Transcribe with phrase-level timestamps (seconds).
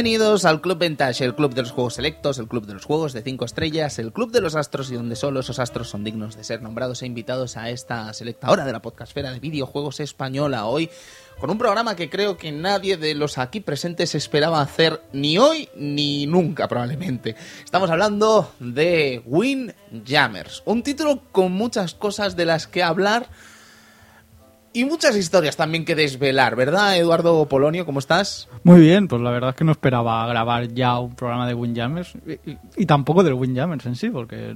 [0.00, 3.12] Bienvenidos al Club Vintage, el club de los juegos selectos, el club de los juegos
[3.12, 6.38] de 5 estrellas, el club de los astros y donde solo esos astros son dignos
[6.38, 10.64] de ser nombrados e invitados a esta selecta hora de la podcastfera de videojuegos española.
[10.64, 10.88] Hoy
[11.38, 15.68] con un programa que creo que nadie de los aquí presentes esperaba hacer ni hoy
[15.76, 17.36] ni nunca probablemente.
[17.62, 23.28] Estamos hablando de Windjammers, un título con muchas cosas de las que hablar
[24.72, 27.84] y muchas historias también que desvelar, ¿verdad, Eduardo Polonio?
[27.84, 28.48] ¿Cómo estás?
[28.62, 32.12] Muy bien, pues la verdad es que no esperaba grabar ya un programa de Windjammers
[32.76, 34.54] y, tampoco del Windjammers en sí, porque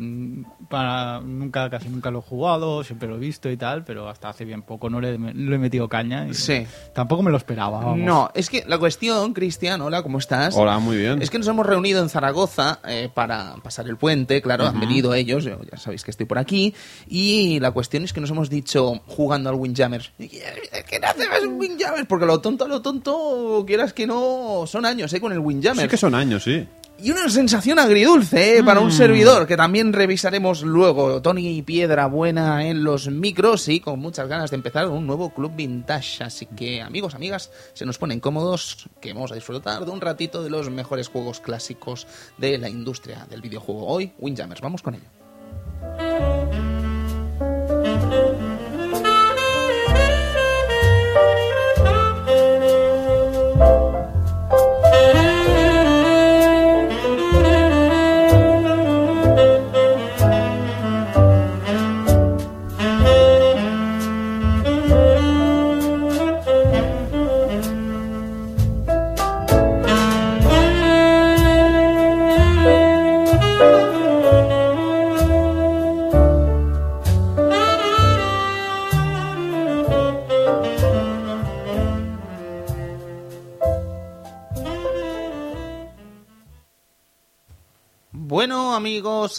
[0.68, 4.28] para nunca casi nunca lo he jugado, siempre lo he visto y tal, pero hasta
[4.28, 6.64] hace bien poco no le, le he metido caña y Sí.
[6.94, 7.80] tampoco me lo esperaba.
[7.80, 7.98] vamos.
[7.98, 10.54] No, es que la cuestión, Cristian, hola, ¿cómo estás?
[10.56, 11.22] Hola, muy bien.
[11.22, 15.14] Es que nos hemos reunido en Zaragoza eh, para pasar el puente, claro, han venido
[15.14, 16.72] ellos, ya sabéis que estoy por aquí,
[17.08, 21.58] y la cuestión es que nos hemos dicho, jugando al Windjammers, ¿qué no hacemos un
[21.58, 22.06] Windjammers?
[22.06, 25.20] Porque lo tonto, lo tonto, quieras que no, son años, ¿eh?
[25.20, 25.82] Con el Windjammers.
[25.82, 26.66] Sí que son años, sí.
[27.02, 28.62] Y una sensación agridulce ¿eh?
[28.62, 28.84] para Mm.
[28.84, 31.20] un servidor, que también revisaremos luego.
[31.20, 35.52] Tony Piedra Buena en los micros y con muchas ganas de empezar un nuevo club
[35.56, 36.22] vintage.
[36.22, 40.44] Así que, amigos, amigas, se nos ponen cómodos, que vamos a disfrutar de un ratito
[40.44, 42.06] de los mejores juegos clásicos
[42.38, 43.86] de la industria del videojuego.
[43.86, 45.23] Hoy, Windjammers, vamos con ello.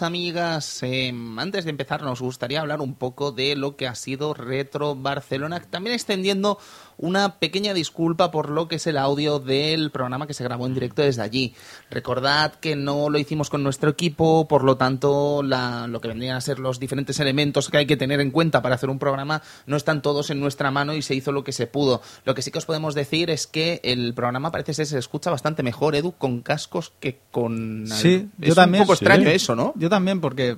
[0.01, 4.33] Amigas, eh, antes de empezar nos gustaría hablar un poco de lo que ha sido
[4.33, 6.57] Retro Barcelona, también extendiendo
[6.97, 10.73] una pequeña disculpa por lo que es el audio del programa que se grabó en
[10.73, 11.53] directo desde allí.
[11.89, 16.35] Recordad que no lo hicimos con nuestro equipo, por lo tanto la- lo que vendrían
[16.37, 19.41] a ser los diferentes elementos que hay que tener en cuenta para hacer un programa
[19.65, 22.01] no están todos en nuestra mano y se hizo lo que se pudo.
[22.25, 25.31] Lo que sí que os podemos decir es que el programa parece ser se escucha
[25.31, 27.85] bastante mejor, Edu, con cascos que con...
[27.87, 28.81] Sí, es yo también.
[28.81, 29.73] un poco extraño eso, ¿no?
[29.75, 30.57] Yo también, porque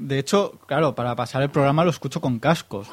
[0.00, 2.88] de hecho, claro, para pasar el programa lo escucho con cascos.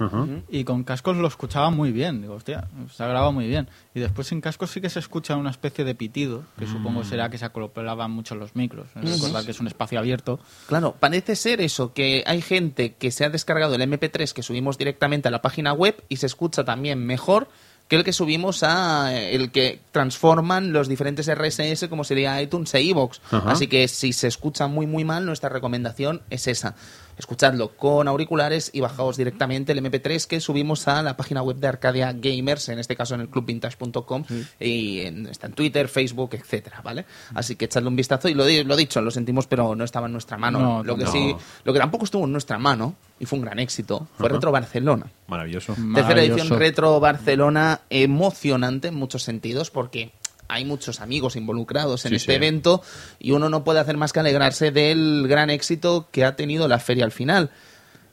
[0.49, 2.21] Y con cascos lo escuchaba muy bien.
[2.21, 3.69] Digo, hostia, se ha grabado muy bien.
[3.93, 7.29] Y después sin cascos sí que se escucha una especie de pitido, que supongo será
[7.29, 8.87] que se acoplaban mucho los micros.
[8.95, 10.39] Recordad que es un espacio abierto.
[10.67, 14.77] Claro, parece ser eso, que hay gente que se ha descargado el MP3 que subimos
[14.77, 17.47] directamente a la página web y se escucha también mejor
[17.93, 22.73] que el que subimos a eh, el que transforman los diferentes RSS como sería iTunes
[22.73, 23.19] e iVoox.
[23.31, 23.51] Ajá.
[23.51, 26.75] Así que si se escucha muy muy mal, nuestra recomendación es esa.
[27.17, 31.67] Escuchadlo con auriculares y bajaos directamente el MP3 que subimos a la página web de
[31.67, 34.23] Arcadia Gamers, en este caso en el clubvintage.com
[34.59, 37.05] y en- está en Twitter, Facebook, etcétera, ¿vale?
[37.35, 40.13] Así que echadle un vistazo y lo, lo dicho, lo sentimos, pero no estaba en
[40.13, 40.59] nuestra mano.
[40.59, 41.11] No, lo que no.
[41.11, 44.29] sí, lo que tampoco estuvo en nuestra mano y fue un gran éxito fue.
[44.29, 45.05] Retro Barcelona.
[45.27, 45.75] Maravilloso.
[45.93, 46.59] Tercera edición.
[46.59, 50.11] Retro Barcelona, emocionante en muchos sentidos porque
[50.53, 52.35] hay muchos amigos involucrados en Sí, este sí.
[52.35, 52.81] evento
[53.19, 56.79] y uno no puede hacer más que alegrarse del gran éxito que ha tenido la
[56.79, 57.49] feria al final.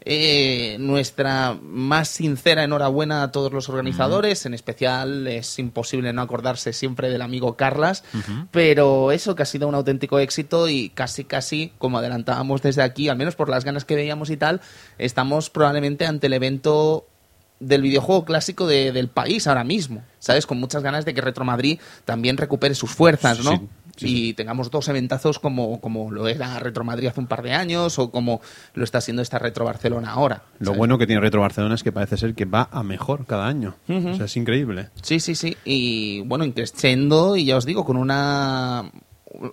[0.02, 6.72] Eh, nuestra más sincera enhorabuena a todos los organizadores, en especial es imposible no acordarse
[6.72, 8.02] siempre del amigo Carlas,
[8.50, 13.10] pero eso que ha sido un auténtico éxito y casi casi, como adelantábamos desde aquí,
[13.10, 14.62] al menos por las ganas que veíamos y tal,
[14.96, 17.06] estamos probablemente ante el evento
[17.60, 20.46] del videojuego clásico de- del país ahora mismo, ¿sabes?
[20.46, 23.50] Con muchas ganas de que Retro Madrid también recupere sus fuerzas, ¿no?
[23.52, 23.58] Sí,
[23.96, 24.26] sí, sí.
[24.28, 27.98] y tengamos dos eventazos como, como lo era Retro Madrid hace un par de años
[27.98, 28.40] o como
[28.72, 30.42] lo está haciendo esta Retro Barcelona ahora.
[30.58, 33.46] Lo bueno que tiene Retro Barcelona es que parece ser que va a mejor cada
[33.46, 33.74] año.
[33.88, 34.88] O sea, es increíble.
[35.02, 35.54] Sí, sí, sí.
[35.66, 38.90] Y bueno, increciendo, y ya os digo, con una.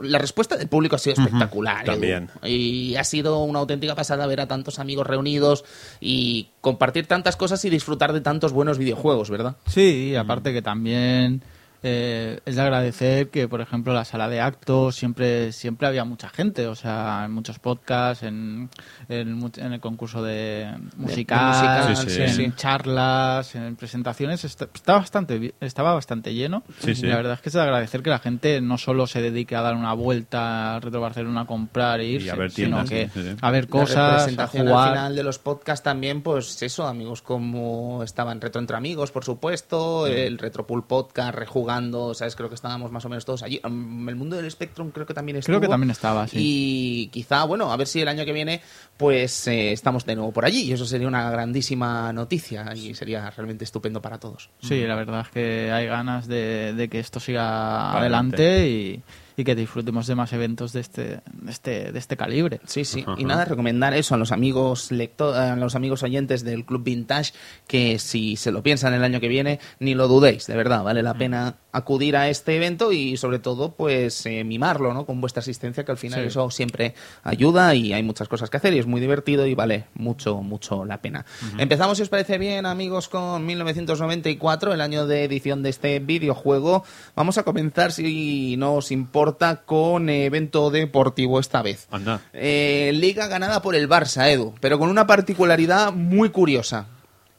[0.01, 1.85] La respuesta del público ha sido espectacular.
[1.85, 1.94] Edu.
[1.94, 2.29] También.
[2.44, 5.65] Y ha sido una auténtica pasada ver a tantos amigos reunidos
[6.00, 9.57] y compartir tantas cosas y disfrutar de tantos buenos videojuegos, ¿verdad?
[9.68, 11.44] Sí, y aparte que también
[11.83, 16.29] eh, es de agradecer que, por ejemplo, la sala de actos siempre siempre había mucha
[16.29, 18.69] gente, o sea, en muchos podcasts, en,
[19.09, 22.53] en, en el concurso de musical, musical, sí, en sí.
[22.56, 26.63] charlas, en presentaciones, est- está bastante, bi- estaba bastante lleno.
[26.79, 27.06] Sí, Y sí.
[27.07, 29.62] La verdad es que es de agradecer que la gente no solo se dedique a
[29.62, 33.09] dar una vuelta a Retro Barcelona a comprar e irse, a ver sino tiendas, que
[33.21, 33.35] sí, sí.
[33.41, 34.88] a ver La cosas, a representación jugar.
[34.88, 39.24] al final de los podcasts también, pues eso, amigos como estaban Retro Entre Amigos, por
[39.24, 41.35] supuesto, el Retropool Podcast,
[41.67, 42.37] jugando, ¿sabes?
[42.37, 43.59] Creo que estábamos más o menos todos allí.
[43.61, 45.51] Mm, El mundo del Spectrum creo que también estuvo.
[45.57, 46.37] Creo que también estaba, sí.
[46.39, 48.61] Y quizá, bueno, a ver si el año que viene,
[48.95, 50.61] pues eh, estamos de nuevo por allí.
[50.61, 54.49] Y eso sería una grandísima noticia y sería realmente estupendo para todos.
[54.61, 59.03] Sí, la verdad es que hay ganas de, de que esto siga adelante y,
[59.39, 62.60] y que disfrutemos de más eventos de este, de este, de este calibre.
[62.66, 63.06] Sí, sí.
[63.18, 67.34] Y nada, recomendar eso a los amigos lecto- a los amigos oyentes del Club Vintage
[67.68, 71.04] que si se lo piensan el año que viene, ni lo dudéis, de verdad, vale
[71.04, 75.06] la pena acudir a este evento y sobre todo pues eh, mimarlo, ¿no?
[75.06, 76.28] Con vuestra asistencia que al final Sí.
[76.30, 79.86] eso siempre ayuda y hay muchas cosas que hacer y es muy divertido y vale
[79.94, 81.25] mucho mucho la pena.
[81.60, 86.84] Empezamos si os parece bien, amigos, con 1994, el año de edición de este videojuego.
[87.16, 89.26] Vamos a comenzar si no os importa
[89.65, 91.88] con evento deportivo esta vez.
[91.91, 92.21] Anda.
[92.33, 96.88] Eh, liga ganada por el Barça, Edu, pero con una particularidad muy curiosa.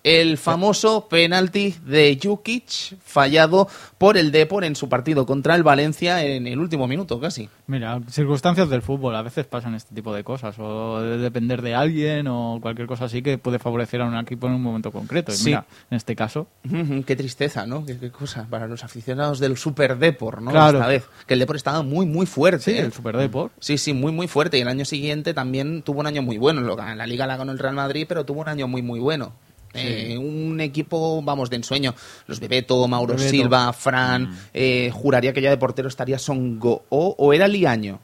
[0.05, 3.69] El famoso penalti de Jukic fallado
[3.99, 7.49] por el Depor en su partido contra el Valencia en el último minuto, casi.
[7.67, 11.75] Mira, circunstancias del fútbol, a veces pasan este tipo de cosas, o de depender de
[11.75, 15.33] alguien o cualquier cosa así que puede favorecer a un equipo en un momento concreto.
[15.33, 15.45] Y Sí.
[15.47, 16.47] mira, en este caso,
[17.07, 17.85] Qué tristeza, ¿no?
[17.85, 20.51] Qué, qué cosa para los aficionados del Super Depor, ¿no?
[20.53, 20.79] Claro.
[20.79, 21.05] Esta vez.
[21.27, 22.63] Que el Depor estaba muy, muy fuerte.
[22.65, 22.81] sí, ¿eh?
[22.81, 23.53] el Super Deport.
[23.59, 24.59] Sí, sí, muy, muy fuerte.
[24.59, 26.61] Y el año siguiente también tuvo un año muy bueno.
[26.77, 29.33] La Liga la ganó el Real Madrid, pero tuvo un año muy, muy bueno.
[29.75, 31.95] Eh, un equipo, vamos, de ensueño.
[32.27, 33.31] Los Bebeto, Mauro Bebeto.
[33.31, 34.23] Silva, Fran.
[34.31, 34.37] Mm.
[34.55, 38.01] eh, juraría que ya de portero estaría Songo o, o era Liaño.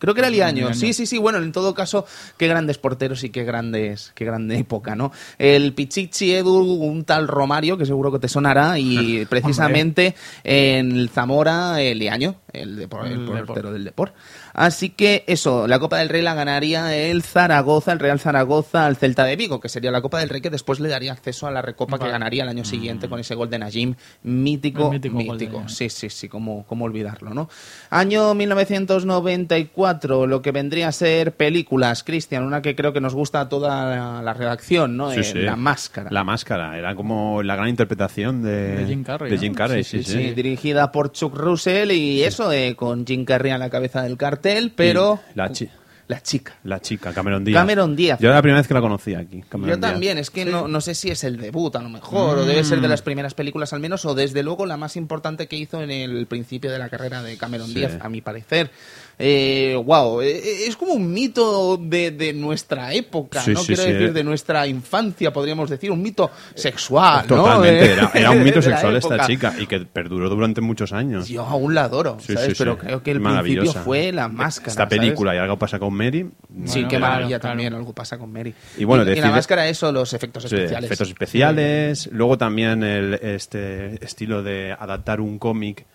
[0.00, 0.66] Creo que era Liaño.
[0.66, 0.74] Liaño.
[0.74, 1.18] Sí, sí, sí.
[1.18, 2.06] Bueno, en todo caso,
[2.36, 5.10] qué grandes porteros y qué grandes, qué grande época, ¿no?
[5.38, 11.08] El Pichichi Edu, un tal Romario, que seguro que te sonará, y precisamente en el
[11.08, 13.72] Zamora, el Liaño, el, depor- el El portero Depor.
[13.72, 14.12] del Depor.
[14.58, 18.96] Así que eso, la Copa del Rey la ganaría el Zaragoza, el Real Zaragoza al
[18.96, 21.52] Celta de Vigo, que sería la Copa del Rey que después le daría acceso a
[21.52, 23.94] la Recopa que ganaría el año siguiente con ese gol de Najim,
[24.24, 25.68] mítico, El mítico de mítico.
[25.68, 27.48] Sí, sí, sí, cómo, cómo olvidarlo, ¿no?
[27.90, 33.40] Año 1994, lo que vendría a ser películas, Cristian, una que creo que nos gusta
[33.42, 35.12] a toda la, la redacción, ¿no?
[35.12, 35.38] Sí, Eh, sí.
[35.38, 36.10] La Máscara.
[36.10, 36.76] La máscara.
[36.78, 39.42] Era como la gran interpretación de, De Jim Carrey, de ¿no?
[39.42, 40.12] Jim Carrey, sí, sí.
[40.12, 44.16] Sí, dirigida por Chuck Russell y eso, eh, con Jim Carrey a la cabeza del
[44.16, 45.20] cartel, pero...
[45.34, 45.68] Y la chi-
[46.08, 46.54] La chica.
[46.64, 47.60] La chica, Cameron Díaz.
[47.60, 48.18] Cameron Díaz.
[48.18, 49.42] Yo era la primera vez que la conocí aquí.
[49.46, 49.92] Cameron Yo Díaz.
[49.92, 52.64] también, es que no, no sé si es el debut a lo mejor, o debe
[52.64, 52.82] ser Mm.
[52.82, 55.90] de las primeras películas al menos, o desde luego la más importante que hizo en
[55.90, 57.74] el principio de la carrera de Cameron Sí.
[57.74, 58.70] Díaz, a mi parecer.
[59.20, 63.60] Eh, wow, eh, es como un mito de, de nuestra época, Sí, ¿no?
[63.60, 64.12] sí, Quiero sí, decir, eh.
[64.12, 67.26] de nuestra infancia, podríamos decir, un mito sexual.
[67.26, 71.28] Totalmente, Eh, era, era un mito sexual esta chica y que perduró durante muchos años.
[71.28, 72.16] Yo aún la adoro.
[72.56, 74.70] Pero creo que el principio fue la máscara.
[74.70, 74.98] Esta ¿sabes?
[74.98, 76.30] película y algo pasa con Mary.
[76.66, 77.52] Sí, qué maravilla claro.
[77.52, 78.54] también, algo pasa con Mary.
[78.76, 80.84] Y bueno, y, la máscara, eso, los efectos especiales.
[80.84, 82.08] efectos especiales.
[82.12, 85.86] Luego también el, este estilo de adaptar un cómic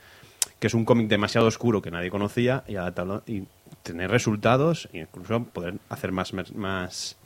[0.63, 3.43] que es un cómic demasiado oscuro que nadie conocía y adaptarlo y
[3.83, 7.17] tener resultados e incluso poder hacer más más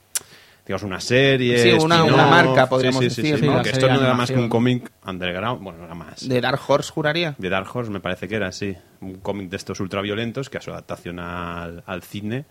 [0.66, 3.54] digamos una serie Sí, una- una marca, podríamos Sí, sí, sí, decir, sí, ¿no?
[3.54, 6.28] porque esto no era más que un cómic underground bueno era más.
[6.28, 7.36] De Dark Horse, juraría.
[7.38, 10.62] de Dark Horse me parece que era así un cómic de estos ultraviolentos que a
[10.62, 12.46] su adaptación al, al cine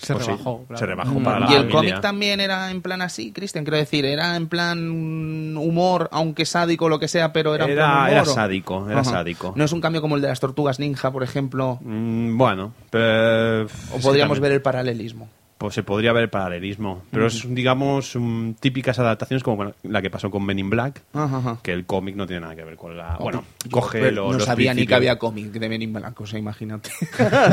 [0.00, 0.78] Se pues sí, rebajó, claro.
[0.78, 3.76] se rebajó Mm, para la y el cómic también era en plan así, Cristian, quiero
[3.76, 8.24] decir, era en plan humor, aunque sádico lo que sea, pero era, Era- humor, era
[8.24, 9.52] sádico, era sádico.
[9.56, 13.64] No es un cambio como el de las tortugas ninja, por ejemplo, Mm, bueno pero,
[13.92, 15.28] o podríamos ver el paralelismo.
[15.60, 17.02] Pues se podría ver el paralelismo.
[17.10, 21.02] Pero es, digamos, um, típicas adaptaciones como bueno, la que pasó con Men in Black,
[21.12, 21.58] Ajá, ajá.
[21.62, 23.18] que el cómic no tiene nada que ver con la...
[23.20, 24.96] Bueno, Yo coge los, no los sabía ni que principios.
[24.96, 26.88] había cómic de Men in Black, o sea, imagínate.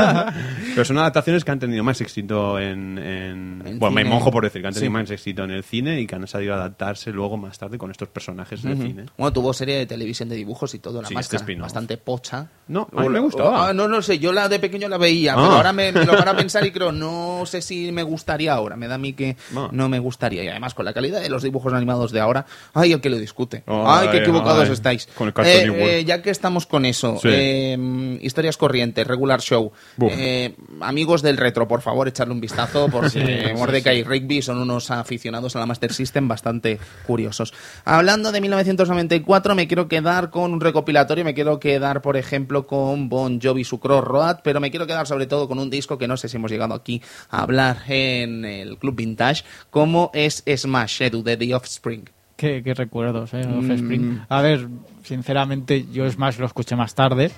[0.74, 2.98] Pero son adaptaciones que han tenido más éxito en...
[2.98, 4.14] en- En bueno, me cine.
[4.16, 4.94] mojo por decir, que han tenido Sí.
[4.94, 8.08] más éxito en el cine y que han sabido adaptarse luego más tarde con estos
[8.08, 9.06] personajes del cine.
[9.18, 12.48] Bueno, tuvo serie de televisión de dibujos y todo, la Sí, este máscara, bastante pocha.
[12.70, 13.70] No, a mí me gustaba.
[13.70, 15.36] Ah, no, no sé, yo la de pequeño la veía, Ah.
[15.36, 18.54] pero ahora me, me lo van a pensar y creo, no sé si me gustaría
[18.54, 19.36] ahora, me da a mí que
[19.72, 20.44] no me gustaría.
[20.44, 23.18] Y además, con la calidad de los dibujos animados de ahora, ay, el que lo
[23.18, 23.64] discute.
[23.66, 25.08] Ay, Ay, qué equivocados ay, estáis.
[25.16, 27.30] con el Eh, eh, ya que estamos con eso, Sí.
[27.32, 29.72] eh, historias corrientes, regular show.
[30.02, 34.42] Eh, amigos del retro, por favor, echarle un vistazo, porque Sí, sí, Mordecai y Rigby
[34.42, 37.54] son unos aficionados a la Master System bastante curiosos.
[37.86, 43.10] Hablando de 1994, me quiero quedar con un recopilatorio, me quiero quedar, por ejemplo, con
[43.10, 46.18] Bon Jovi, su Crossroad, pero me quiero quedar sobre todo con un disco que no
[46.18, 51.24] sé si hemos llegado aquí a hablar en el Club Vintage, como es Smash, Edu,
[51.24, 52.10] de The Offspring.
[52.36, 53.46] Qué, qué recuerdos, ¿eh?
[53.48, 53.72] Mm.
[53.72, 54.22] Offspring.
[54.30, 54.68] A ver,
[55.04, 57.32] sinceramente, yo Smash lo escuché más tarde.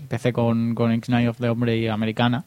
[0.00, 2.44] Empecé con, con X-Night of the Hombre y Americana.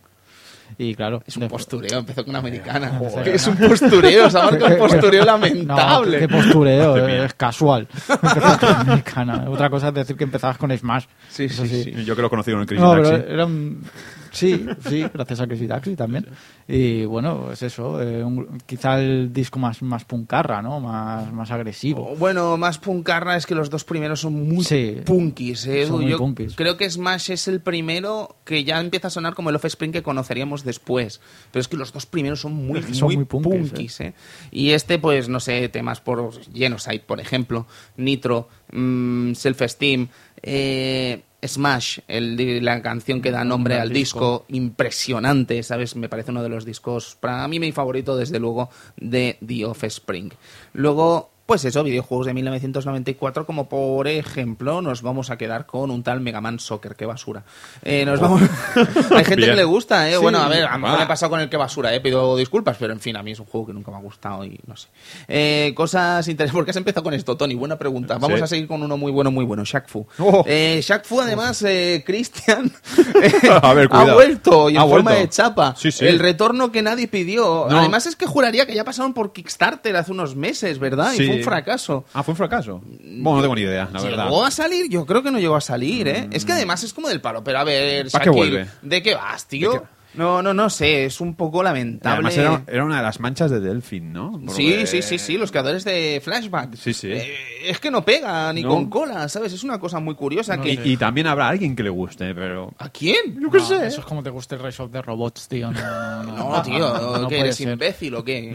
[0.77, 1.23] Y claro.
[1.25, 2.89] Es un después- postureo, empezó con una americana.
[2.99, 3.29] Joder.
[3.29, 6.19] Es un postureo, se ha marcado un postureo No, lamentable.
[6.19, 7.25] qué postureo, mía.
[7.25, 7.87] es casual.
[8.07, 9.45] Con americana.
[9.49, 11.05] Otra cosa es decir que empezabas con Smash.
[11.29, 12.05] Sí, Eso sí, sí.
[12.05, 13.23] Yo que lo he conocido en el Crazy No, Taxi.
[13.33, 13.83] era un...
[14.31, 16.25] Sí, sí, gracias a Crazy Taxi también.
[16.67, 18.01] Y bueno, es eso.
[18.01, 20.79] eh, un- quizá el disco más, más puncarra, ¿no?
[20.79, 22.15] Más, más agresivo.
[22.17, 24.97] Bueno, más puncarra es que los dos primeros son muy Sí.
[25.05, 26.55] punkis, ¿eh, Son muy Yo punkis.
[26.55, 30.03] creo que Smash es el primero que ya empieza a sonar como el Offspring que
[30.03, 31.21] conoceríamos después.
[31.51, 34.13] Pero es que los dos primeros son muy, son muy, muy punkis, punkis, ¿eh?
[34.51, 37.65] Y este, pues, no sé, temas por Genocide, por ejemplo,
[37.97, 40.07] Nitro, mm, Self-Esteem,
[40.41, 45.95] eh, Smash, el, la canción que da nombre al al disco, impresionante, ¿sabes?
[45.95, 50.31] Me parece uno de los discos, para mí mi favorito, desde luego, de The Offspring.
[50.73, 56.03] Luego, pues eso, videojuegos de 1994, como por ejemplo, nos vamos a quedar con un
[56.03, 57.43] tal Mega Man Soccer, qué basura.
[57.83, 58.39] Eh, nos vamos...
[59.11, 59.49] Hay gente Bien.
[59.49, 60.13] que le gusta, ¿eh?
[60.13, 60.21] Sí.
[60.21, 60.97] Bueno, a ver, a Va.
[60.97, 62.01] me he pasado con el que basura, ¿eh?
[62.01, 64.45] Pido disculpas, pero en fin, a mí es un juego que nunca me ha gustado
[64.45, 64.89] y no sé.
[65.27, 66.53] Eh, cosas interesantes.
[66.53, 67.55] ¿Por qué has empezado con esto, Tony?
[67.55, 68.19] Buena pregunta.
[68.19, 68.43] Vamos Sí.
[68.43, 70.05] a seguir con uno muy bueno, muy bueno, Shaq Fu.
[70.19, 70.43] Oh.
[70.45, 72.71] Eh, Shaq Fu, además, eh, Cristian,
[73.23, 73.31] eh,
[73.63, 75.19] A ver, ha vuelto y en Ha forma vuelto.
[75.21, 75.73] de chapa.
[75.75, 76.05] Sí, sí.
[76.05, 77.65] El retorno que nadie pidió.
[77.67, 77.79] No.
[77.79, 81.13] Además, es que juraría que ya pasaron por Kickstarter hace unos meses, ¿verdad?
[81.13, 81.25] Y Sí.
[81.27, 82.05] fue un fracaso.
[82.13, 82.81] Ah, fue un fracaso.
[82.83, 84.25] Bueno, no tengo ni idea, la verdad.
[84.25, 84.89] ¿Llegó a salir?
[84.89, 86.27] Yo creo que no llegó a salir, ¿eh?
[86.31, 87.43] Es que además es como del palo.
[87.43, 88.67] Pero a ver, ¿Pa' qué?
[88.81, 89.73] ¿de qué vas, tío?
[89.73, 89.85] ¿De qué?
[90.15, 91.05] No, no, no sé.
[91.05, 92.15] Es un poco lamentable.
[92.15, 94.41] Además era, era una de las manchas de Delfin, ¿no?
[94.49, 96.75] Sí, que- sí, sí, sí, los creadores de Flashback.
[96.75, 97.11] Sí, sí.
[97.11, 97.37] Eh,
[97.67, 98.69] es que no pega ni No.
[98.69, 99.53] con cola, ¿sabes?
[99.53, 100.73] Es una cosa muy curiosa No que...
[100.73, 102.73] Y, y también habrá alguien que le guste, pero...
[102.79, 103.39] ¿A quién?
[103.39, 103.85] Yo qué No, sé.
[103.87, 105.71] Eso es como te guste el Rise of the Robots, tío.
[105.71, 107.69] No, no, no, No, tío, no ¿qué puede eres ser.
[107.69, 108.51] imbécil o qué?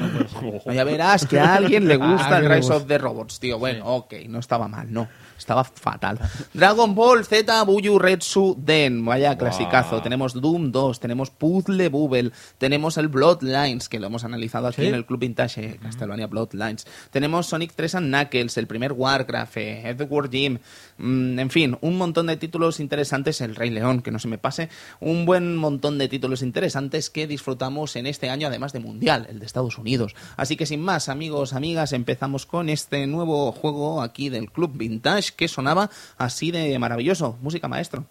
[0.73, 3.59] Ya verás que a alguien le gusta el Rise of the Robots, tío.
[3.61, 5.07] Bueno, ok, no estaba mal, no.
[5.39, 6.19] Estaba fatal.
[6.53, 10.01] Dragon Ball Z Buyu Retsu Den, vaya clasicazo.
[10.03, 14.89] Tenemos Doom 2, tenemos Puzzle Bubble, tenemos el Bloodlines, que lo hemos analizado aquí ¿Sí?
[14.89, 16.87] en el Club Vintage eh, Castlevania Bloodlines.
[17.11, 20.59] Tenemos Sonic 3 and Knuckles, el primer Warcraft, eh, Edward Jim,
[20.99, 23.41] mm, en fin, un montón de títulos interesantes.
[23.41, 24.69] El Rey León, que no se me pase.
[25.01, 29.39] Un buen montón de títulos interesantes que disfrutamos en este año, además de Mundial, el
[29.39, 30.15] de Estados Unidos.
[30.37, 35.34] Así que sin más, amigos, amigas, empezamos con este nuevo juego aquí del Club Vintage
[35.35, 37.39] que sonaba así de maravilloso.
[37.41, 38.07] Música maestro.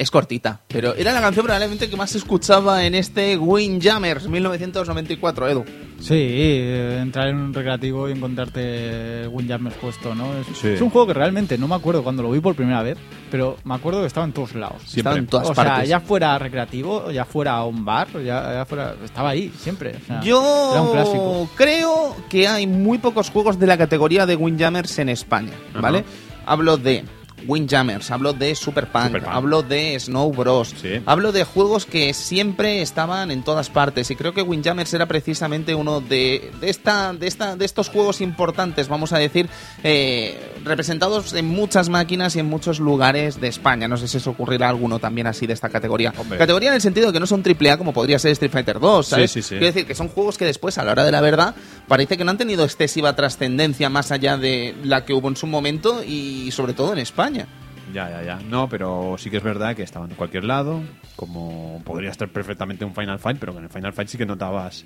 [0.00, 5.48] Es cortita, pero era la canción probablemente que más se escuchaba en este Windjammers 1994,
[5.50, 5.64] Edu.
[6.00, 10.32] Sí, eh, entrar en un recreativo y encontrarte Windjammers puesto, ¿no?
[10.38, 10.68] Es, Sí.
[10.68, 12.96] es un juego que realmente no me acuerdo cuando lo vi por primera vez,
[13.30, 14.80] pero me acuerdo que estaba en todos lados.
[14.86, 15.00] Siempre.
[15.00, 15.90] Estaba en todas o sea, partes.
[15.90, 18.94] ya fuera recreativo, ya fuera un bar, ya, ya fuera...
[19.04, 19.96] Estaba ahí, siempre.
[20.02, 21.50] o sea, Yo Era un clásico.
[21.56, 25.98] creo que hay muy pocos juegos de la categoría de Windjammers en España, ¿vale?
[25.98, 26.06] Ajá.
[26.46, 27.04] Hablo de
[27.46, 29.32] Windjammers, hablo de Super Punk, Super Punk.
[29.34, 31.00] hablo de Snow Bros, Sí.
[31.06, 35.74] hablo de juegos que siempre estaban en todas partes y creo que Windjammers era precisamente
[35.74, 39.48] uno de, de esta, de esta, de estos juegos importantes, vamos a decir,
[39.84, 43.88] eh, representados en muchas máquinas y en muchos lugares de España.
[43.88, 46.12] No sé si os ocurrirá alguno también así de esta categoría.
[46.18, 46.38] Hombre.
[46.38, 48.78] Categoría en el sentido de que no son triple A como podría ser Street Fighter
[48.80, 49.30] 2, ¿sabes?
[49.30, 49.54] Sí, sí, sí.
[49.56, 51.54] Quiero decir que son juegos que después, a la hora de la verdad,
[51.88, 55.46] parece que no han tenido excesiva trascendencia más allá de la que hubo en su
[55.46, 57.29] momento y sobre todo en España.
[57.32, 58.38] Ya, ya, ya.
[58.48, 60.80] No, pero sí que es verdad que estaban en cualquier lado,
[61.16, 64.26] como podría estar perfectamente un Final Fight, pero que en el Final Fight sí que
[64.26, 64.84] notabas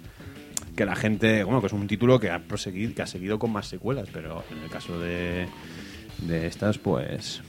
[0.75, 3.53] que la gente, bueno, que es un título que ha proseguido, que ha seguido con
[3.53, 5.47] más secuelas, pero en el caso de,
[6.19, 7.43] de estas, pues,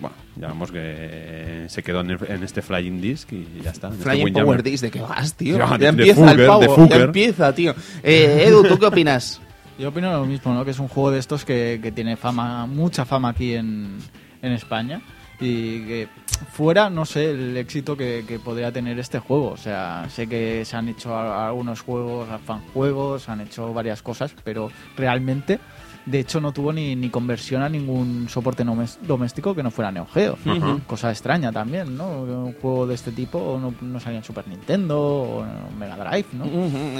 [0.00, 3.88] bueno, ya vemos que se quedó en, el- en este Flying Disc y ya está.
[3.88, 4.32] este Flying.
[4.32, 5.58] Power Disc, ¿de qué vas, tío?
[5.58, 7.74] Ya, Ya, de- de empieza Fugger, el pavo, de ya empieza, tío.
[8.02, 9.40] Eh, Edu, ¿tú qué opinas?
[9.78, 10.64] Yo opino lo mismo, ¿no?
[10.64, 13.98] Que es un juego de estos que, que tiene fama, mucha fama aquí en,
[14.42, 15.00] en España.
[15.40, 16.08] Y que
[16.52, 19.50] fuera, no sé, el éxito que, que podría tener este juego.
[19.50, 24.70] O sea, sé que se han hecho algunos juegos, fanjuegos, han hecho varias cosas, pero
[24.96, 25.58] realmente,
[26.06, 28.64] de hecho, no tuvo ni, ni conversión a ningún soporte
[29.02, 30.38] doméstico que no fuera Neo Geo.
[30.86, 32.22] Cosa extraña también, ¿no?
[32.22, 36.26] Un juego de este tipo no, no salía en Super Nintendo o en Mega Drive,
[36.34, 36.44] ¿no?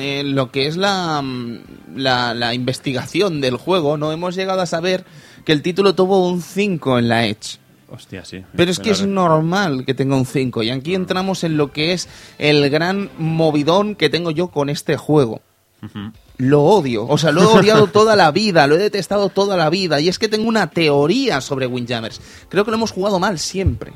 [0.00, 1.60] Eh, lo que es la, mm,
[1.96, 5.04] la, la investigación del juego, no hemos llegado a saber
[5.44, 7.58] que el título tuvo un 5 en la Edge.
[7.90, 8.42] Hostia, sí.
[8.56, 10.62] Pero es que es normal que tenga un 5.
[10.62, 12.08] Y aquí entramos en lo que es
[12.38, 15.42] el gran movidón que tengo yo con este juego.
[16.38, 17.06] Lo odio.
[17.06, 20.00] O sea, lo he odiado toda la vida, lo he detestado toda la vida.
[20.00, 22.20] Y es que tengo una teoría sobre Windjammers.
[22.48, 23.92] Creo que lo hemos jugado mal siempre.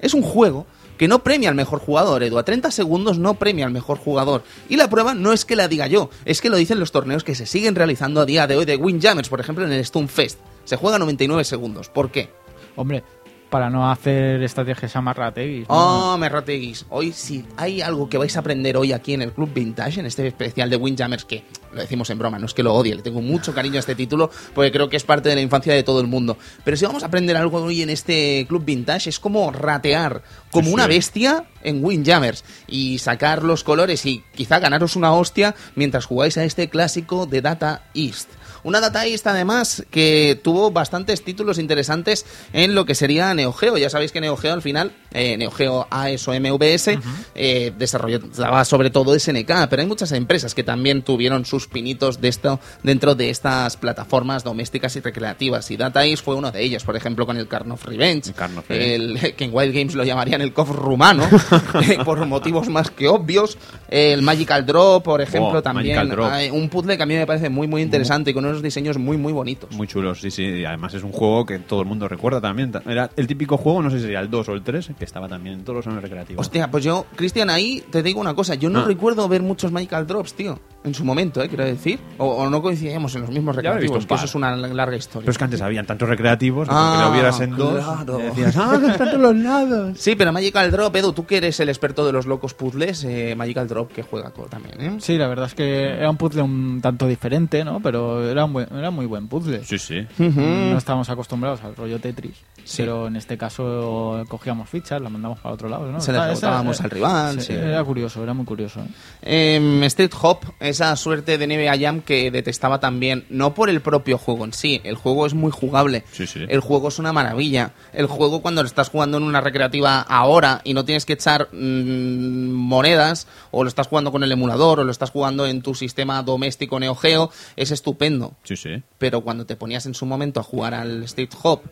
[0.00, 0.66] Es un juego
[1.00, 2.36] que no premia al mejor jugador, Edu.
[2.36, 4.42] A 30 segundos no premia al mejor jugador.
[4.68, 7.24] Y la prueba no es que la diga yo, es que lo dicen los torneos
[7.24, 10.38] que se siguen realizando a día de hoy de Windjammers, por ejemplo, en el Stunfest.
[10.64, 11.88] Se juega 99 segundos.
[11.88, 12.28] ¿Por qué?
[12.76, 13.02] Hombre,
[13.48, 15.66] para no hacer estrategias amarrateguis.
[15.70, 16.12] ¿no?
[16.12, 16.84] Oh, me rateguis.
[16.90, 20.06] Hoy, si hay algo que vais a aprender hoy aquí en el Club Vintage, en
[20.06, 23.02] este especial de Windjammers, que lo decimos en broma, no es que lo odie, le
[23.02, 25.82] tengo mucho cariño a este título, porque creo que es parte de la infancia de
[25.82, 26.36] todo el mundo.
[26.64, 30.68] Pero si vamos a aprender algo hoy en este Club Vintage, es como ratear como
[30.68, 36.06] Sí, una bestia en Windjammers y sacar los colores y quizá ganaros una hostia mientras
[36.06, 38.28] jugáis a este clásico de Data East.
[38.62, 43.78] Una Data East, además, que tuvo bastantes títulos interesantes en lo que sería Neo Geo.
[43.78, 46.98] Ya sabéis que Neo Geo, al final, eh, Neo Geo AES o MVS,
[47.34, 52.28] eh, desarrollaba sobre todo SNK, pero hay muchas empresas que también tuvieron sus pinitos de
[52.28, 55.70] esto dentro de estas plataformas domésticas y recreativas.
[55.70, 58.34] Y Data East fue uno de ellos, por ejemplo, con el Carn of Revenge, El
[58.34, 61.24] Carn of el, que en Wild Games lo llamarían el KOF rumano,
[61.88, 63.58] eh, por motivos más que obvios.
[63.88, 66.08] El Magical Draw, por ejemplo, Oh, también.
[66.08, 66.54] Draw.
[66.54, 69.16] Un puzzle que a mí me parece muy, muy interesante y con unos diseños muy,
[69.16, 69.70] muy bonitos.
[69.74, 70.42] Muy chulos, sí, sí.
[70.44, 72.72] Y además es un juego que todo el mundo recuerda también.
[72.86, 75.28] Era el típico juego, no sé si sería el 2 o el 3, que estaba
[75.28, 76.40] también en todos los años recreativos.
[76.46, 78.54] Hostia, pues yo, Cristian, ahí te digo una cosa.
[78.54, 78.84] Yo no Ah.
[78.86, 80.58] recuerdo ver muchos Magical Drops, tío.
[80.82, 81.48] En su momento, ¿eh?
[81.48, 82.00] Quiero decir.
[82.16, 85.20] O, o no coincidíamos en los mismos recreativos, que eso es una larga historia.
[85.26, 87.84] Pero es que antes habían tantos recreativos que Ah, porque lo vieras en dos.
[87.84, 88.16] claro.
[88.18, 89.98] decías, ah, que están todos los lados.
[89.98, 93.34] Sí, pero Magical Drop, Edu, tú que eres el experto de los locos puzzles, eh,
[93.36, 94.96] Magical Drop que juega también, ¿eh?
[95.00, 97.80] Sí, la verdad es que era un puzzle un tanto diferente, ¿no?
[97.80, 99.64] Pero era un buen, era muy buen puzzle.
[99.64, 100.06] Sí, sí.
[100.18, 102.82] No estábamos acostumbrados al rollo Tetris, Sí.
[102.82, 106.00] pero en este caso cogíamos fichas, las mandamos para otro lado, ¿no?
[106.00, 107.52] Se las Está- botábamos al rival, sí, sí.
[107.54, 108.80] Era curioso, era muy curioso.
[109.22, 109.56] ¿eh?
[109.56, 114.18] Em, Street Hop, esa suerte de NBA Jam que detestaba también, no por el propio
[114.18, 116.40] juego en sí, el juego es muy jugable, Sí, sí.
[116.48, 120.60] el juego es una maravilla, el juego cuando lo estás jugando en una recreativa ahora
[120.64, 124.84] y no tienes que echar mm, monedas, o lo estás jugando con el emulador, o
[124.84, 128.82] lo estás jugando en tu sistema doméstico Neo Geo, es estupendo, Sí, sí.
[128.98, 131.62] pero cuando te ponías en su momento a jugar al Street Hop,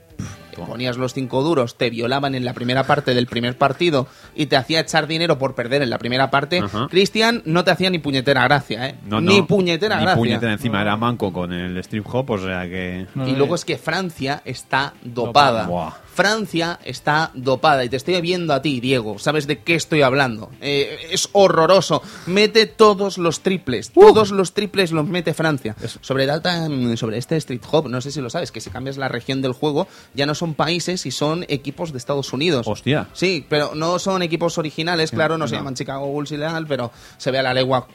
[0.54, 4.46] te ponías los cinco duros, te violaban en la primera parte del primer partido y
[4.46, 6.62] te hacía echar dinero por perder en la primera parte.
[6.90, 8.94] Cristian no te hacía ni puñetera gracia, ¿eh?
[9.06, 9.46] No, ni no.
[9.46, 10.16] puñetera Ni gracia.
[10.18, 13.06] puñetera encima, era manco con el strip hop, o sea que.
[13.26, 15.66] Y luego eh, es que Francia está dopada.
[15.66, 15.92] Buah.
[16.18, 17.84] Francia está dopada.
[17.84, 19.20] Y te estoy viendo a ti, Diego.
[19.20, 20.50] ¿Sabes de qué estoy hablando?
[20.60, 22.02] Eh, es horroroso.
[22.26, 23.92] Mete todos los triples.
[23.92, 25.76] Todos los triples los mete Francia.
[26.00, 28.96] Sobre, Data, mm, sobre este Street Hop, no sé si lo sabes, que si cambias
[28.96, 32.66] la región del juego, ya no son países y son equipos de Estados Unidos.
[32.66, 33.06] Hostia.
[33.12, 36.90] Sí, pero no son equipos originales, claro, no, se llaman Chicago Bulls y leal, pero
[37.16, 37.86] se ve a la legua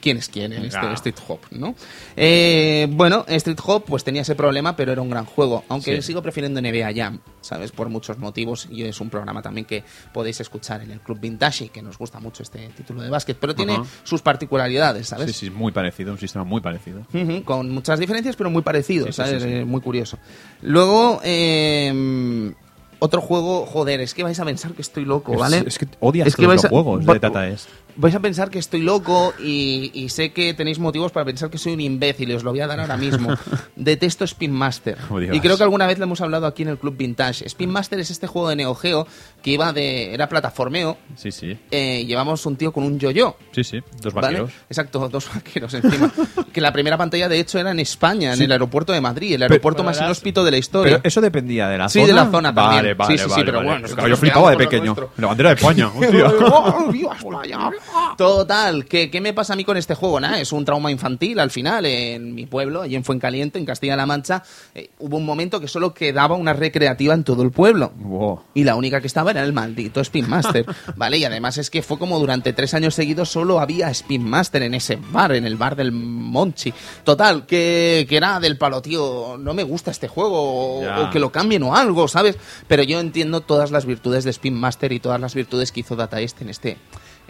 [0.00, 0.92] quién es quién en este.
[0.94, 1.74] Street Hop, ¿no?
[2.16, 6.08] Eh, bueno, Street Hop pues tenía ese problema, pero era un gran juego, aunque Sí.
[6.08, 7.70] sigo prefiriendo NBA Jam, ¿sabes?
[7.72, 11.68] Por muchos motivos, y es un programa también que podéis escuchar en el Club Vintage,
[11.68, 15.26] que nos gusta mucho este título de básquet, pero tiene sus particularidades, ¿sabes?
[15.34, 17.02] Sí, sí, muy parecido, un sistema muy parecido.
[17.44, 19.42] Con muchas diferencias, pero muy parecido, Sí, ¿sabes?
[19.42, 19.48] sí.
[19.48, 20.18] Eh, muy curioso.
[20.62, 22.52] Luego, eh,
[22.98, 25.62] otro juego, joder, es que vais a pensar que estoy loco, ¿vale?
[25.66, 27.68] Es, que odias Es que los a- juegos de Tata S.
[27.96, 31.58] Vais a pensar que estoy loco y, y sé que tenéis motivos para pensar que
[31.58, 33.30] soy un imbécil y os lo voy a dar ahora mismo.
[33.76, 34.98] Detesto Spin Master.
[35.32, 37.46] Y creo que alguna vez lo hemos hablado aquí en el Club Vintage.
[37.46, 39.06] Spin Master es este juego de Neo Geo
[39.42, 40.12] que iba de.
[40.14, 40.96] era plataformeo.
[41.16, 41.56] Sí, sí.
[41.70, 43.36] eh, llevamos un tío con un yo-yo.
[43.52, 43.80] Sí, sí.
[44.00, 44.26] Dos ¿Vale?
[44.28, 44.50] vaqueros.
[44.68, 46.10] Exacto, dos vaqueros encima.
[46.52, 48.44] que la primera pantalla, de hecho, era en España, en Sí.
[48.44, 50.96] el aeropuerto de Madrid, el aeropuerto pero más inhóspito de la historia.
[50.96, 52.06] Pero eso dependía de la Sí, zona.
[52.08, 52.76] de la zona también.
[52.82, 53.86] Vale, vale, Sí, sí, sí, vale, pero vale.
[53.88, 54.96] bueno, yo flipaba de pequeño.
[55.18, 56.26] La bandera de España, hostia.
[56.50, 57.70] ¡Oh, viva España!
[58.16, 60.20] Total, ¿qué, ¿qué me pasa a mí con este juego?
[60.20, 61.86] Nada, es un trauma infantil al final.
[61.86, 64.42] En mi pueblo, allí en Fuencaliente, en Castilla-La Mancha,
[64.74, 67.92] eh, hubo un momento que solo quedaba una recreativa en todo el pueblo.
[67.96, 68.40] Wow.
[68.54, 71.18] Y la única que estaba era el maldito Spin Master, ¿vale?
[71.18, 74.74] Y además es que fue como durante tres años seguidos solo había Spin Master en
[74.74, 76.72] ese bar, en el bar del Monchi.
[77.04, 81.30] Total, que, que era del palo, tío, no me gusta este juego, o que lo
[81.30, 82.36] cambien o algo, ¿sabes?
[82.68, 85.96] Pero yo entiendo todas las virtudes de Spin Master y todas las virtudes que hizo
[85.96, 86.76] Data East en este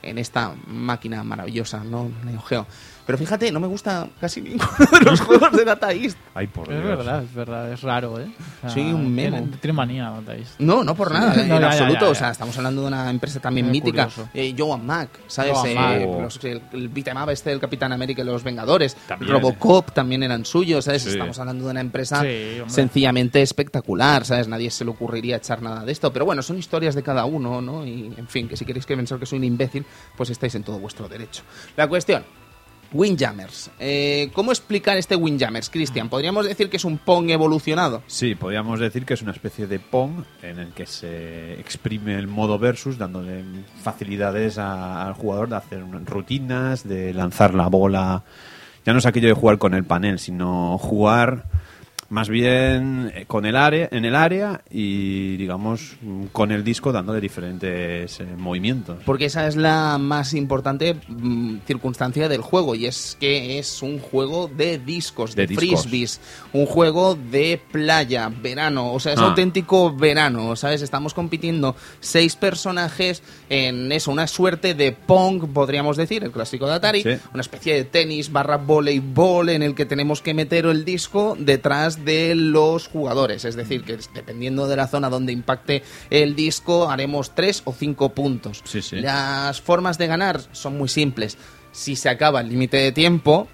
[0.04, 2.10] en esta máquina maravillosa, ¿no?
[2.24, 2.66] Neo Geo.
[3.06, 6.16] Pero fíjate, no me gusta casi ninguno de los juegos de Data East.
[6.34, 6.96] Ay, por Es Dios.
[6.98, 8.26] verdad, es verdad, es raro, ¿eh?
[8.58, 9.36] O sea, Sí, un memo.
[9.38, 10.52] Tiene, tiene manía, Data East.
[10.58, 11.94] No, no por nada, No, en ya, ya, absoluto.
[12.00, 12.10] ya, ya.
[12.10, 14.08] O sea, estamos hablando de una empresa también Muy mítica.
[14.32, 15.52] Eh, Joan Mac, ¿sabes?
[15.52, 15.74] Joan Eh,
[16.06, 16.22] Mac.
[16.22, 18.96] los- el, el beat'em este del Capitán América y los Vengadores.
[19.06, 19.30] También.
[19.32, 21.02] Robocop también eran suyos, ¿sabes?
[21.02, 21.10] Sí.
[21.10, 24.48] Estamos hablando de una empresa Sí, sencillamente espectacular, ¿sabes?
[24.48, 26.12] Nadie se le ocurriría echar nada de esto.
[26.12, 27.86] Pero bueno, son historias de cada uno, ¿no?
[27.86, 29.84] Y, en fin, que si queréis que pensar que soy un imbécil,
[30.16, 31.42] pues estáis en todo vuestro derecho.
[31.76, 32.24] La cuestión...
[32.94, 33.70] Windjammers.
[33.80, 36.08] Eh, ¿Cómo explicar este Windjammers, Cristian?
[36.08, 38.02] ¿Podríamos decir que es un Pong evolucionado?
[38.06, 42.28] Sí, podríamos decir que es una especie de Pong en el que se exprime el
[42.28, 43.44] modo versus, dándole
[43.82, 48.22] facilidades al jugador de hacer rutinas, de lanzar la bola.
[48.86, 51.44] Ya no es aquello de jugar con el panel, sino jugar
[52.10, 55.96] más bien eh, con el área, en el área y, digamos,
[56.32, 58.98] con el disco dándole diferentes eh, movimientos.
[59.04, 63.98] Porque esa es la más importante mm, circunstancia del juego y es que es un
[63.98, 65.82] juego de discos, de, De discos.
[65.82, 66.20] frisbees,
[66.52, 69.26] un juego de playa, verano, o sea, es Ah.
[69.26, 70.82] auténtico verano, ¿sabes?
[70.82, 76.74] Estamos compitiendo seis personajes en eso, una suerte de Pong, podríamos decir, el clásico de
[76.74, 77.10] Atari, Sí.
[77.32, 82.03] una especie de tenis barra voleibol en el que tenemos que meter el disco detrás
[82.03, 82.03] de
[82.34, 87.62] los jugadores, es decir, que dependiendo de la zona donde impacte el disco haremos tres
[87.64, 88.62] o cinco puntos.
[88.64, 88.96] Sí, sí.
[88.96, 91.38] Las formas de ganar son muy simples.
[91.72, 93.48] Si se acaba el límite de tiempo,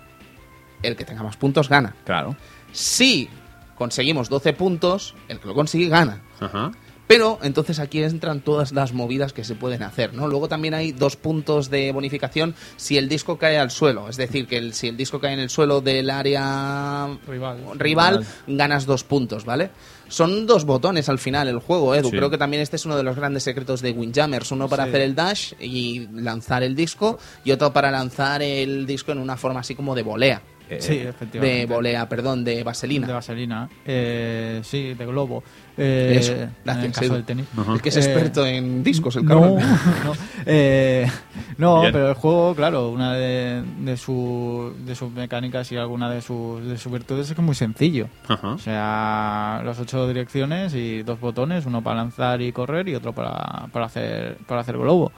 [0.82, 1.94] el que tenga más puntos gana.
[2.04, 2.36] Claro.
[2.72, 3.28] Si
[3.76, 6.22] conseguimos 12 puntos, el que lo consigue gana.
[6.38, 6.72] Ajá.
[7.10, 10.28] Pero entonces aquí entran todas las movidas que se pueden hacer, ¿no?
[10.28, 14.46] Luego también hay dos puntos de bonificación si el disco cae al suelo, es decir,
[14.46, 17.58] que el- si el disco cae en el suelo del área Rival.
[17.76, 19.70] rival, ganas dos puntos, ¿vale?
[20.06, 22.10] Son dos botones al final el juego, Edu.
[22.10, 22.16] Sí.
[22.16, 24.52] Creo que también este es uno de los grandes secretos de Windjammers.
[24.52, 24.90] Uno para Sí.
[24.90, 29.36] hacer el dash y lanzar el disco y otro para lanzar el disco en una
[29.36, 30.42] forma así como de volea.
[30.78, 31.02] Sí,
[31.32, 33.06] De volea, perdón, de vaselina.
[33.06, 33.68] De vaselina.
[33.84, 35.42] Eh, sí, de globo.
[35.76, 37.14] Eh, Eso, en el caso Edu.
[37.14, 37.46] del tenis.
[37.74, 39.56] El que es Eh, experto en discos, el cabrón.
[40.04, 40.12] no,
[40.46, 41.10] eh,
[41.56, 46.20] no, pero el juego, claro, una de, de, su, de sus mecánicas y alguna de
[46.20, 48.08] sus, de sus virtudes es que es muy sencillo.
[48.42, 53.12] O sea, las ocho direcciones y dos botones, uno para lanzar y correr y otro
[53.14, 55.10] para, para hacer para hacer globo.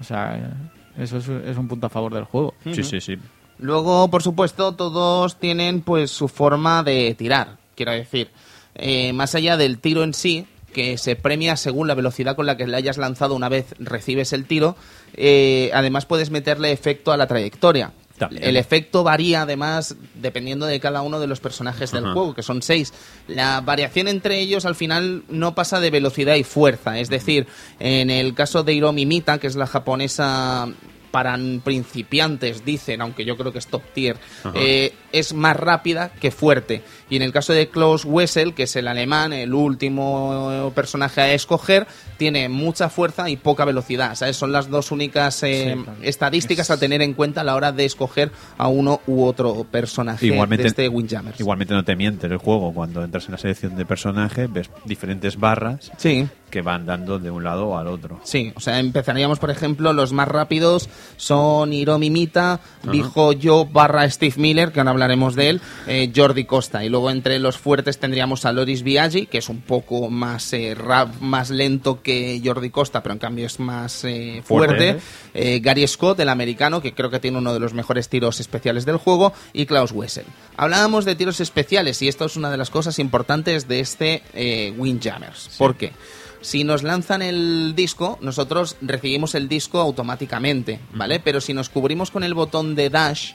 [0.00, 0.54] O sea,
[0.96, 2.54] eso es, es un punto a favor del juego.
[2.72, 3.16] Sí, sí, sí.
[3.60, 7.58] Luego, por supuesto, todos tienen pues su forma de tirar.
[7.74, 8.30] Quiero decir,
[8.74, 12.56] eh, más allá del tiro en sí, que se premia según la velocidad con la
[12.56, 14.76] que le hayas lanzado una vez recibes el tiro,
[15.14, 17.92] eh, además puedes meterle efecto a la trayectoria.
[18.16, 18.44] También.
[18.44, 22.12] El efecto varía además dependiendo de cada uno de los personajes del Ajá.
[22.12, 22.92] juego, que son seis.
[23.28, 26.98] La variación entre ellos al final no pasa de velocidad y fuerza.
[26.98, 27.46] Es decir,
[27.78, 30.68] en el caso de Hiromi Mita, que es la japonesa
[31.10, 34.16] para principiantes, dicen, aunque yo creo que es top tier,
[34.54, 36.82] eh, es más rápida que fuerte.
[37.08, 41.32] Y en el caso de Klaus Wessel, que es el alemán, el último personaje a
[41.32, 44.14] escoger, tiene mucha fuerza y poca velocidad.
[44.14, 44.36] ¿sabes?
[44.36, 45.98] Son las dos únicas eh, Sí, claro.
[46.02, 49.64] estadísticas Es- a tener en cuenta a la hora de escoger a uno u otro
[49.70, 51.40] personaje Igualmente- de este Windjammers.
[51.40, 52.72] Igualmente no te miente el juego.
[52.72, 56.28] Cuando entras en la selección de personaje, ves diferentes barras Sí.
[56.50, 58.20] Que van dando de un lado al otro.
[58.24, 62.60] Sí, o sea, empezaríamos, por ejemplo, los más rápidos son Hiromi Mita,
[62.90, 66.84] dijo yo barra Steve Miller, que ahora hablaremos de él, eh, Jordi Costa.
[66.84, 70.74] Y luego entre los fuertes tendríamos a Loris Biaggi, que es un poco más, eh,
[70.74, 74.92] rap, más lento que Jordi Costa, pero en cambio es más eh, fuerte.
[74.92, 75.00] Fuerte.
[75.34, 78.84] Eh, Gary Scott, el americano, que creo que tiene uno de los mejores tiros especiales
[78.84, 80.24] del juego, y Klaus Wessel.
[80.56, 84.74] Hablábamos de tiros especiales, y esto es una de las cosas importantes de este eh,
[84.76, 85.50] Windjammers.
[85.58, 85.92] ¿Por qué?
[86.42, 91.20] Si nos lanzan el disco, nosotros recibimos el disco automáticamente, ¿vale?
[91.20, 93.32] Pero si nos cubrimos con el botón de dash,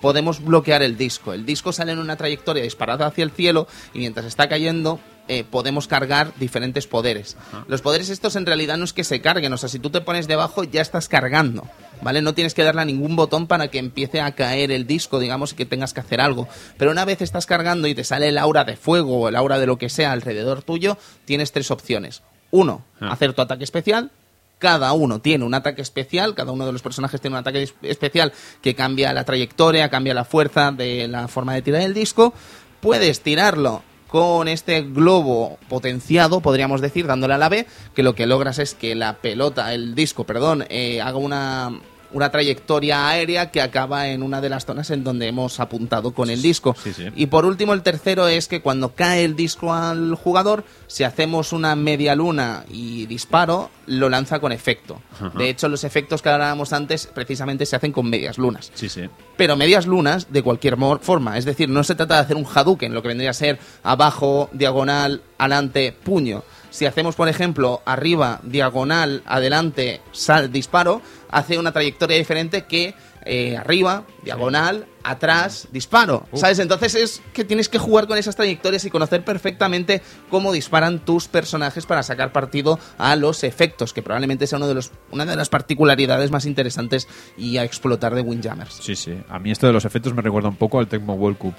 [0.00, 1.34] podemos bloquear el disco.
[1.34, 5.44] El disco sale en una trayectoria disparada hacia el cielo y mientras está cayendo eh,
[5.44, 7.36] podemos cargar diferentes poderes.
[7.68, 10.00] Los poderes estos en realidad no es que se carguen, o sea, si tú te
[10.00, 11.64] pones debajo ya estás cargando,
[12.00, 12.22] ¿vale?
[12.22, 15.52] No tienes que darle a ningún botón para que empiece a caer el disco, digamos,
[15.52, 16.48] y que tengas que hacer algo.
[16.78, 19.58] Pero una vez estás cargando y te sale el aura de fuego o el aura
[19.58, 22.22] de lo que sea alrededor tuyo, tienes tres opciones.
[22.50, 23.12] Uno, Ah.
[23.12, 24.10] hacer tu ataque especial.
[24.58, 27.74] Cada uno tiene un ataque especial, cada uno de los personajes tiene un ataque es-
[27.82, 28.32] especial
[28.62, 32.32] que cambia la trayectoria, cambia la fuerza de la forma de tirar el disco.
[32.80, 38.24] Puedes tirarlo con este globo potenciado, podríamos decir, dándole a la B, que lo que
[38.26, 41.72] logras es que la pelota, el disco, perdón, eh, haga una
[42.16, 46.30] una trayectoria aérea que acaba en una de las zonas en donde hemos apuntado con
[46.30, 46.74] el disco.
[46.82, 47.08] Sí, sí.
[47.14, 51.52] Y por último, el tercero es que cuando cae el disco al jugador, si hacemos
[51.52, 55.00] una media luna y disparo, lo lanza con efecto.
[55.36, 58.70] De hecho, los efectos que hablábamos antes precisamente se hacen con medias lunas.
[58.74, 59.02] Sí, sí.
[59.36, 61.36] Pero medias lunas de cualquier forma.
[61.36, 64.48] Es decir, no se trata de hacer un Hadouken, lo que vendría a ser abajo,
[64.52, 66.42] diagonal, adelante, puño.
[66.70, 72.94] Si hacemos, por ejemplo, arriba, diagonal, adelante, sal, disparo, hace una trayectoria diferente que
[73.28, 76.26] eh, arriba, diagonal, atrás, disparo.
[76.32, 76.60] ¿Sabes?
[76.60, 81.26] Entonces es que tienes que jugar con esas trayectorias y conocer perfectamente cómo disparan tus
[81.26, 85.34] personajes para sacar partido a los efectos, que probablemente sea uno de los, una de
[85.34, 88.74] las particularidades más interesantes y a explotar de Windjammers.
[88.80, 89.18] Sí, sí.
[89.28, 91.54] A mí esto de los efectos me recuerda un poco al Tecmo World Cup.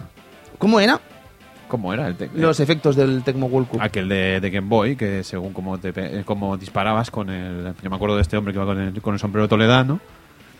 [0.57, 1.01] ¿Cómo era?
[1.67, 2.39] ¿Cómo era el Tecmo?
[2.41, 3.81] Los efectos del Tecmo World Cup.
[3.81, 7.73] Aquel de, de Game Boy, que según cómo, te, pe- cómo disparabas con el...
[7.83, 9.99] Yo me acuerdo de este hombre que iba con el, con el sombrero toledano,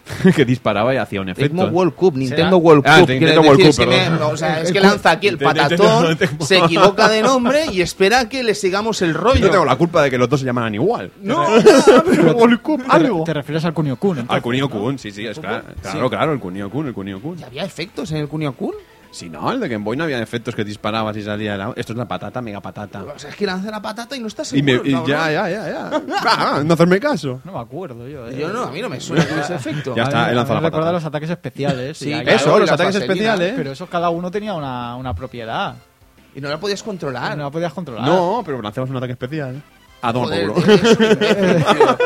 [0.35, 1.49] que disparaba y hacía un efecto.
[1.55, 3.09] Tecmo World Cup, Nintendo World Ah, Cup.
[3.09, 4.33] Nintendo quiere World decir, Cup, es que me- perdón.
[4.33, 8.41] o sea, es que lanza aquí el patatón, se equivoca de nombre y espera que
[8.43, 9.39] le sigamos el rollo.
[9.39, 11.11] Yo tengo la culpa de que los dos se llamaran igual.
[11.21, 11.45] No,
[12.09, 13.23] pero World Cup, Te, algo.
[13.25, 14.25] te refieres al Kunio Kun.
[14.29, 14.79] Al Kunio ¿no?
[14.79, 15.63] Kun, sí, sí, es claro.
[15.81, 16.09] Claro, Sí.
[16.09, 17.39] claro, el Kunio Kun, el Kunio Kun.
[17.39, 18.73] ¿Y había efectos en el Kunio Kun?
[19.09, 21.73] Si no, el de Game Boy no había efectos que disparabas y salía el agua.
[21.77, 23.03] Esto es una patata, mega patata.
[23.03, 24.89] O sea, es que lanza la patata y no está Y, me, seguro.
[24.89, 25.09] y cabrón.
[25.09, 26.01] ya, ya, ya, ya.
[26.25, 27.41] Ah, no hacerme caso.
[27.43, 28.27] No me acuerdo yo.
[28.27, 28.37] eh.
[28.37, 29.95] Yo no, a mí no me suena con ese efecto.
[29.95, 30.91] Ya está, he lanzado la me recuerda patata.
[30.91, 31.97] los ataques especiales.
[31.97, 33.53] Sí, claro, Eso, los ataques especiales.
[33.55, 35.75] Pero eso cada uno tenía una, una propiedad.
[36.35, 37.35] Y no la podías controlar.
[37.37, 38.05] No la podías controlar.
[38.05, 39.61] No, pero lanzamos un ataque especial.
[40.01, 40.51] A tomar Joder.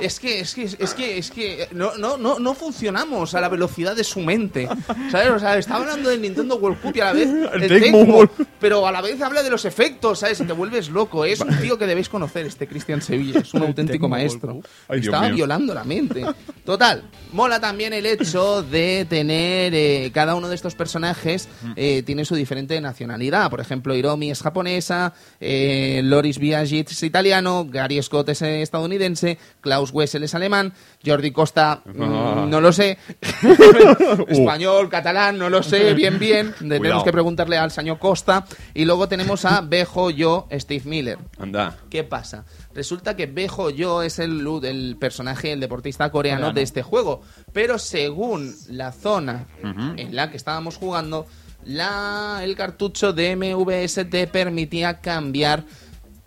[0.00, 3.48] es que, es que, es que, es que no, no, no, no funcionamos a la
[3.48, 4.68] velocidad de su mente.
[5.10, 5.30] ¿Sabes?
[5.30, 8.28] O sea, estaba hablando del Nintendo World Cup y a la vez el, Tecmo
[8.60, 10.40] pero a la vez habla de los efectos, ¿sabes?
[10.40, 11.24] Y te vuelves loco.
[11.24, 13.40] Es un tío que debéis conocer, este Cristian Sevilla.
[13.40, 14.60] Es un auténtico maestro.
[14.88, 16.24] Ay, Estaba violando la mente.
[16.64, 22.24] Total, mola también el hecho de tener eh, cada uno de estos personajes eh, tiene
[22.24, 23.50] su diferente nacionalidad.
[23.50, 29.92] Por ejemplo, Hiromi es japonesa, eh, Loris Biagit es italiano, Gary Scott es estadounidense, Klaus
[29.96, 30.72] Wessel es alemán,
[31.04, 32.98] Jordi Costa mm, no lo sé,
[34.28, 36.54] español, catalán, no lo sé, bien, bien.
[36.58, 38.44] Tenemos que preguntarle al señor Costa.
[38.74, 41.18] Y luego tenemos a Bejo Yo, Steve Miller.
[41.38, 41.76] Anda.
[41.90, 42.44] ¿Qué pasa?
[42.74, 46.54] Resulta que Bejo Yo es el, personaje, el deportista coreano, Coreano.
[46.54, 47.22] de este juego.
[47.52, 51.26] Pero según la zona en la que estábamos jugando,
[51.64, 55.64] la, el cartucho de MVS te permitía cambiar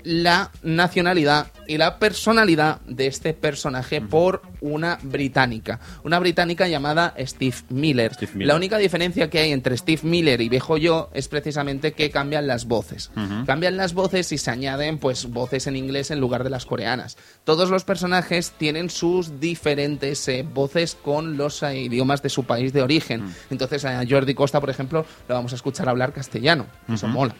[0.03, 5.79] la nacionalidad y la personalidad de este personaje por una británica.
[6.03, 8.13] Una británica llamada Steve Miller.
[8.13, 8.47] Steve Miller.
[8.47, 12.47] La única diferencia que hay entre Steve Miller y Bejo Yo es precisamente que cambian
[12.47, 13.11] las voces.
[13.45, 17.17] Cambian las voces y se añaden pues voces en inglés en lugar de las coreanas.
[17.43, 22.73] Todos los personajes tienen sus diferentes eh, voces con los eh, idiomas de su país
[22.73, 23.23] de origen.
[23.49, 26.65] Entonces a Jordi Costa, por ejemplo, lo vamos a escuchar hablar castellano.
[26.87, 27.35] Eso mola.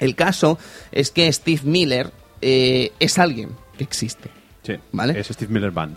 [0.00, 0.58] El caso
[0.90, 2.10] es que Steve Miller
[2.40, 4.30] eh, es alguien que existe.
[4.62, 5.18] Sí, ¿Vale?
[5.18, 5.96] Es Steve Miller Band.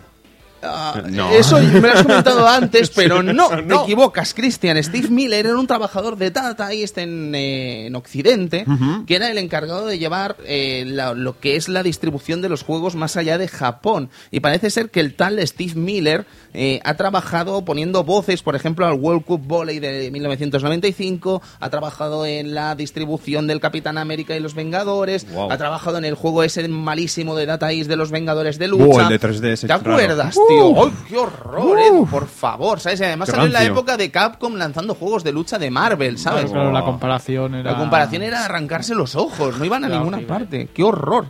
[0.64, 1.30] Ah, No.
[1.30, 4.82] Eso me lo has comentado antes, pero Sí, no, te equivocas, Cristian.
[4.82, 8.64] Steve Miller era un trabajador de Data East en, eh, en Occidente,
[9.06, 12.62] que era el encargado de llevar eh, la- lo que es la distribución de los
[12.62, 14.10] juegos más allá de Japón.
[14.30, 18.86] Y parece ser que el tal Steve Miller eh, ha trabajado poniendo voces, por ejemplo,
[18.86, 24.40] al World Cup Volley de 1995, ha trabajado en la distribución del Capitán América y
[24.40, 25.50] los Vengadores, Wow.
[25.50, 28.84] ha trabajado en el juego ese malísimo de Data East de los Vengadores de lucha.
[28.84, 30.53] Buah, el de 3D ese ¿Te acuerdas, tío?
[30.60, 32.06] ¡Ay, qué horror, Edu!
[32.06, 33.00] Por favor, ¿sabes?
[33.00, 36.46] Y además salió en la época de Capcom lanzando juegos de lucha de Marvel, ¿sabes?
[36.46, 37.72] Claro, claro, la comparación era...
[37.72, 40.68] La comparación era arrancarse los ojos, no iban a ninguna parte.
[40.72, 41.26] ¡Qué horror!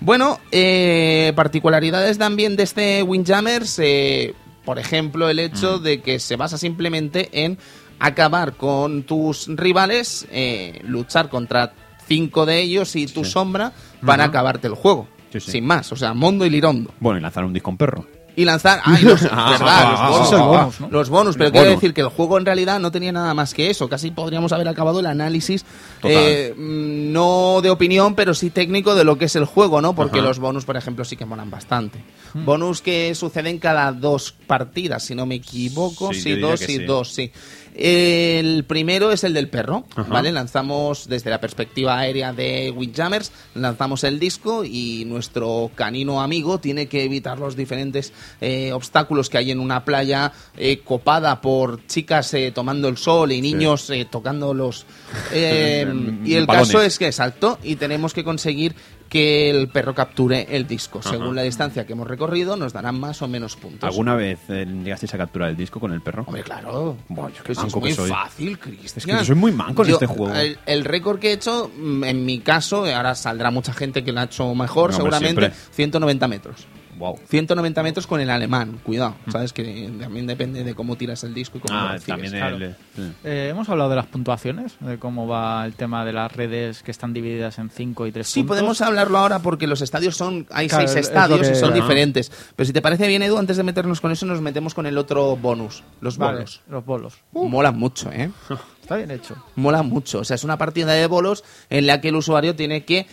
[0.00, 4.34] Bueno, eh, particularidades también de este Windjammers, eh,
[4.64, 7.58] por ejemplo, el hecho de que se basa simplemente en
[7.98, 11.72] acabar con tus rivales, eh, luchar contra
[12.06, 13.72] cinco de ellos y tu sombra
[14.04, 15.08] para acabarte el juego.
[15.32, 15.50] Sí, sí.
[15.52, 16.92] Sin más, o sea, Mondo y Lirondo.
[17.00, 18.06] Bueno, y lanzar un disco en perro.
[18.38, 18.80] Y lanzar.
[18.84, 20.32] ¡Ay, los, Ah, verdad, ah, los ah, bonus!
[20.32, 20.88] ah, bonus, ¿no?
[20.90, 21.80] Los bonus, pero Los quiero bonus.
[21.80, 23.88] decir que el juego en realidad no tenía nada más que eso.
[23.88, 25.64] Casi podríamos haber acabado el análisis,
[26.02, 29.94] eh, no de opinión, pero sí técnico de lo que es el juego, ¿no?
[29.94, 30.28] Porque Ajá.
[30.28, 32.04] los bonus, por ejemplo, sí que molan bastante.
[32.34, 36.12] Bonus que suceden cada dos partidas, si no me equivoco.
[36.12, 36.78] Sí, dos y sí.
[36.84, 37.32] dos, sí.
[37.78, 40.08] El primero es el del perro, Ajá.
[40.10, 40.32] ¿vale?
[40.32, 46.86] Lanzamos desde la perspectiva aérea de Windjammers, lanzamos el disco y nuestro canino amigo tiene
[46.86, 52.32] que evitar los diferentes eh, obstáculos que hay en una playa eh, copada por chicas
[52.32, 54.86] eh, tomando el sol y niños eh, tocando los...
[55.34, 56.46] y el Balones.
[56.46, 58.74] caso es que saltó y tenemos que conseguir
[59.08, 61.00] que el perro capture el disco.
[61.02, 63.84] Según la distancia que hemos recorrido, nos darán más o menos puntos.
[63.88, 66.24] ¿Alguna vez eh, llegasteis a capturar el disco con el perro?
[66.26, 66.96] Hombre, claro.
[67.08, 68.10] Yo qué Que es que muy soy.
[68.10, 68.92] fácil, Cristian.
[68.98, 70.34] Es que yo soy muy manco en Yo, este juego.
[70.34, 74.12] El, el récord que he hecho, mm, en mi caso, ahora saldrá mucha gente que
[74.12, 75.52] lo ha hecho mejor, No, seguramente, siempre.
[75.72, 76.66] 190 metros.
[76.98, 77.18] Wow.
[77.28, 79.14] 190 metros con el alemán, cuidado.
[79.30, 82.06] Sabes que también depende de cómo tiras el disco y cómo lo Ah, recibes.
[82.06, 82.56] también claro.
[82.56, 82.74] el...
[82.94, 83.12] sí.
[83.24, 86.90] Eh, hemos hablado de las puntuaciones, de cómo va el tema de las redes que
[86.90, 90.46] están divididas en 5 y 3 Sí, podemos hablarlo ahora porque los estadios son.
[90.50, 92.32] Hay Claro, seis es- es estadios lo que- y son diferentes.
[92.56, 94.96] Pero si te parece bien, Edu, antes de meternos con eso, nos metemos con el
[94.98, 96.60] otro bonus, los Vale, bolos.
[96.68, 97.14] los bolos.
[97.32, 98.30] Molan mucho, ¿eh?
[98.86, 99.34] Está bien hecho.
[99.56, 100.20] mola mucho.
[100.20, 103.08] O sea, es una partida de bolos en la que el usuario tiene que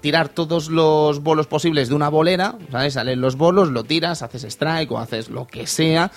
[0.00, 2.94] tirar todos los bolos posibles de una bolera, ¿sabes?
[2.94, 6.12] Salen los bolos, lo tiras, haces strike o haces lo que sea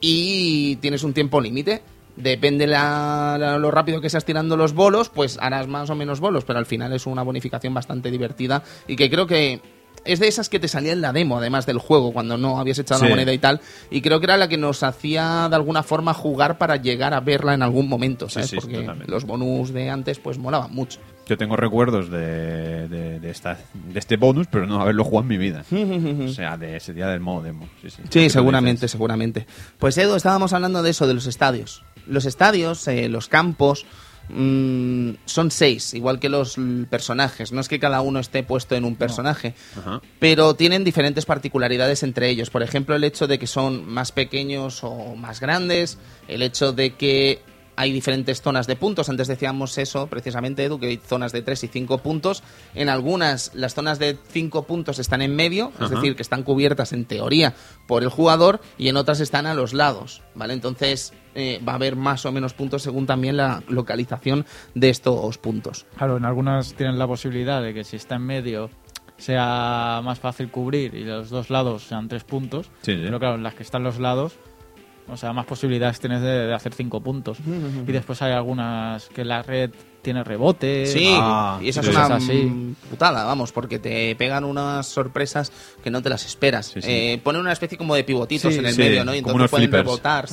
[0.00, 1.82] y tienes un tiempo límite.
[2.16, 6.44] Depende la- lo rápido que seas tirando los bolos, pues harás más o menos bolos,
[6.46, 9.60] pero al final es una bonificación bastante divertida y que creo que
[10.04, 12.78] es de esas que te salía en la demo, además del juego, cuando no habías
[12.78, 13.04] echado Sí.
[13.06, 13.60] la moneda y tal.
[13.90, 17.20] Y creo que era la que nos hacía de alguna forma jugar para llegar a
[17.20, 18.50] verla en algún momento, ¿sabes?
[18.50, 19.10] sí, Porque totalmente.
[19.10, 21.00] los bonus de antes pues molaban mucho.
[21.26, 25.28] Yo tengo recuerdos de, de, de esta, de este bonus, pero no haberlo jugado en
[25.28, 25.64] mi vida.
[26.24, 27.66] o sea, de ese día del modo demo.
[27.80, 29.46] Sí, sí, Sí, seguramente, seguramente.
[29.78, 31.82] Pues Edu, estábamos hablando de eso, de los estadios.
[32.06, 33.86] Los estadios, eh, los campos,
[34.28, 36.56] mm, son seis, igual que los
[36.90, 37.52] personajes.
[37.52, 39.54] No es que cada uno esté puesto en un personaje,
[40.18, 42.50] pero tienen diferentes particularidades entre ellos.
[42.50, 46.94] Por ejemplo, el hecho de que son más pequeños o más grandes, el hecho de
[46.94, 47.42] que
[47.76, 49.08] hay diferentes zonas de puntos.
[49.08, 52.42] Antes decíamos eso, precisamente, Edu, que hay zonas de 3 y 5 puntos.
[52.74, 56.92] En algunas, las zonas de 5 puntos están en medio, es decir, que están cubiertas
[56.92, 57.54] en teoría
[57.86, 60.54] por el jugador, y en otras están a los lados, ¿vale?
[60.54, 65.38] Entonces eh, va a haber más o menos puntos según también la localización de estos
[65.38, 65.86] puntos.
[65.96, 68.70] Claro, en algunas tienen la posibilidad de que si está en medio
[69.16, 72.66] sea más fácil cubrir y los dos lados sean tres puntos.
[72.82, 73.00] Sí, sí.
[73.04, 74.36] Pero claro, en las que están los lados,
[75.08, 77.38] o sea, más posibilidades tienes de, de hacer cinco puntos.
[77.86, 79.70] Y después hay algunas que la red
[80.04, 80.86] tiene rebote.
[80.86, 82.74] Sí, Ah, y esa sí, es una así.
[82.88, 85.50] putada, vamos, porque te pegan unas sorpresas
[85.82, 86.66] que no te las esperas.
[86.66, 86.88] Sí, sí.
[86.88, 89.12] Eh, ponen una especie como de pivotitos Sí, en el sí, medio, ¿no?
[89.14, 89.84] Y entonces pueden flippers.
[89.84, 90.28] rebotar.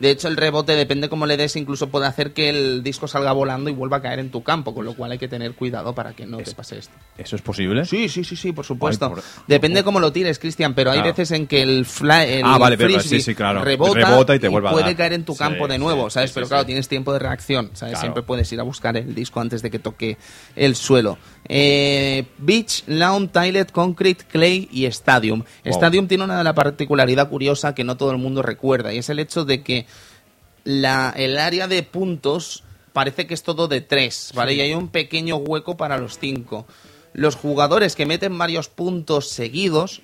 [0.00, 3.32] De hecho, el rebote, depende cómo le des, incluso puede hacer que el disco salga
[3.32, 5.94] volando y vuelva a caer en tu campo, con lo cual hay que tener cuidado
[5.94, 6.94] para que no te pase esto.
[7.18, 7.84] ¿Eso es posible?
[7.84, 9.06] Sí, sí, sí, sí, por supuesto.
[9.06, 12.42] Ay, por- Depende cómo lo tires, Cristian, pero hay veces en que el, fly, el
[12.44, 13.62] Ah, vale, pero frisbee sí, sí, claro.
[13.64, 16.14] rebota, Rebota y te vuelve a puede caer en tu Sí, campo de nuevo, sí,
[16.14, 16.30] ¿sabes?
[16.30, 16.66] sí, pero sí, claro, sí.
[16.66, 17.92] tienes tiempo de reacción, ¿sabes?
[17.92, 18.00] Claro.
[18.00, 20.16] Siempre puedes ir a buscar el disco antes de que toque
[20.56, 21.18] el suelo.
[21.48, 25.44] Eh, Beach, Lawn, Tilet, Concrete, Clay y Stadium.
[25.64, 25.74] Wow.
[25.74, 29.08] Stadium tiene una de la particularidad curiosa que no todo el mundo recuerda y es
[29.08, 29.86] el hecho de que
[30.64, 34.54] la, el área de puntos parece que es todo de tres, ¿vale?
[34.54, 36.66] Y hay un pequeño hueco para los cinco.
[37.14, 40.02] Los jugadores que meten varios puntos seguidos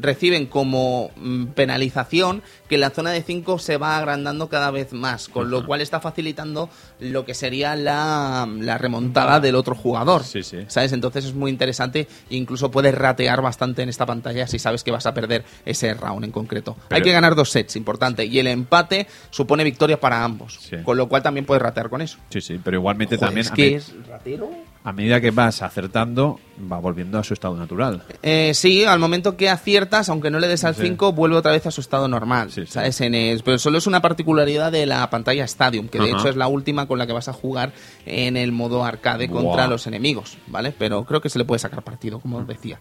[0.00, 5.28] reciben como mm, penalización que la zona de 5 se va agrandando cada vez más,
[5.28, 10.24] con lo cual está facilitando lo que sería la, la remontada del otro jugador.
[10.24, 10.58] Sí, sí.
[10.68, 10.92] ¿Sabes?
[10.92, 15.06] Entonces es muy interesante incluso puedes ratear bastante en esta pantalla si sabes que vas
[15.06, 16.76] a perder ese round en concreto.
[16.90, 20.76] Hay que ganar dos sets, importante, y el empate supone victoria para ambos, Sí.
[20.84, 22.18] con lo cual también puedes ratear con eso.
[22.30, 24.50] Sí, sí, pero igualmente Joder, también es que es ratero.
[24.82, 26.40] A medida que vas acertando,
[26.70, 28.02] va volviendo a su estado natural.
[28.22, 30.82] Eh, sí, al momento que aciertas, aunque no le des al Sí.
[30.82, 32.50] 5, vuelve otra vez a su estado normal.
[32.50, 32.72] Sí, sí.
[32.72, 32.98] ¿sabes?
[33.02, 33.12] En
[33.44, 36.86] pero solo es una particularidad de la pantalla Stadium, que de hecho es la última
[36.86, 37.72] con la que vas a jugar
[38.06, 40.72] en el modo arcade contra los enemigos, ¿vale?
[40.78, 42.78] Pero creo que se le puede sacar partido, como os decía.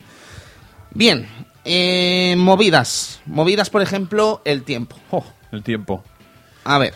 [0.91, 1.27] Bien,
[1.65, 3.19] eh, movidas.
[3.25, 4.95] Movidas, por ejemplo, el tiempo.
[5.11, 6.03] Oh, el tiempo.
[6.63, 6.93] A ver,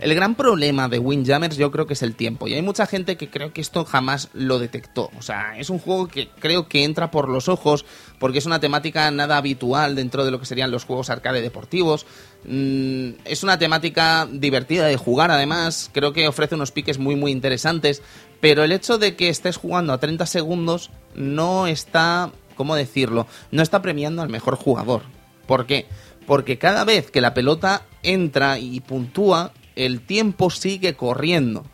[0.00, 2.48] el gran problema de Windjammers yo creo que es el tiempo.
[2.48, 5.10] Y hay mucha gente que creo que esto jamás lo detectó.
[5.18, 7.84] O sea, es un juego que creo que entra por los ojos
[8.18, 12.06] porque es una temática nada habitual dentro de lo que serían los juegos arcade deportivos.
[12.44, 15.90] Mm, es una temática divertida de jugar además.
[15.92, 18.02] Creo que ofrece unos piques muy muy interesantes.
[18.40, 23.26] Pero el hecho de que estés jugando a 30 segundos no está, ¿cómo decirlo?
[23.50, 25.02] No está premiando al mejor jugador.
[25.46, 25.86] ¿Por qué?
[26.26, 29.52] Porque cada vez que la pelota entra y puntúa,
[29.86, 31.64] el tiempo sigue corriendo.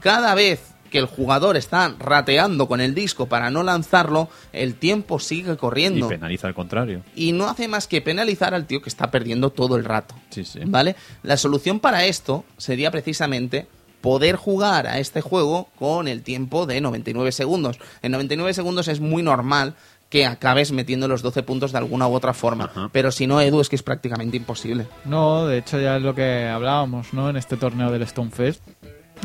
[0.00, 5.18] Cada vez que el jugador está rateando con el disco para no lanzarlo, el tiempo
[5.18, 6.06] sigue Y corriendo.
[6.08, 7.02] penaliza al contrario.
[7.16, 10.14] Y no hace más que penalizar al tío que está perdiendo todo el rato.
[10.28, 10.60] Sí, sí.
[10.66, 10.94] ¿Vale?
[11.22, 13.66] La solución para esto sería precisamente
[14.02, 17.78] poder jugar a este juego con el tiempo de 99 segundos.
[18.02, 19.74] En 99 segundos es muy normal
[20.12, 22.64] que acabes metiendo los 12 puntos de alguna u otra forma.
[22.64, 22.90] Ajá.
[22.92, 24.86] Pero si no, Edu, es que es prácticamente imposible.
[25.06, 27.30] No, de hecho ya es lo que hablábamos, ¿no?
[27.30, 28.62] En este torneo del Stonefest,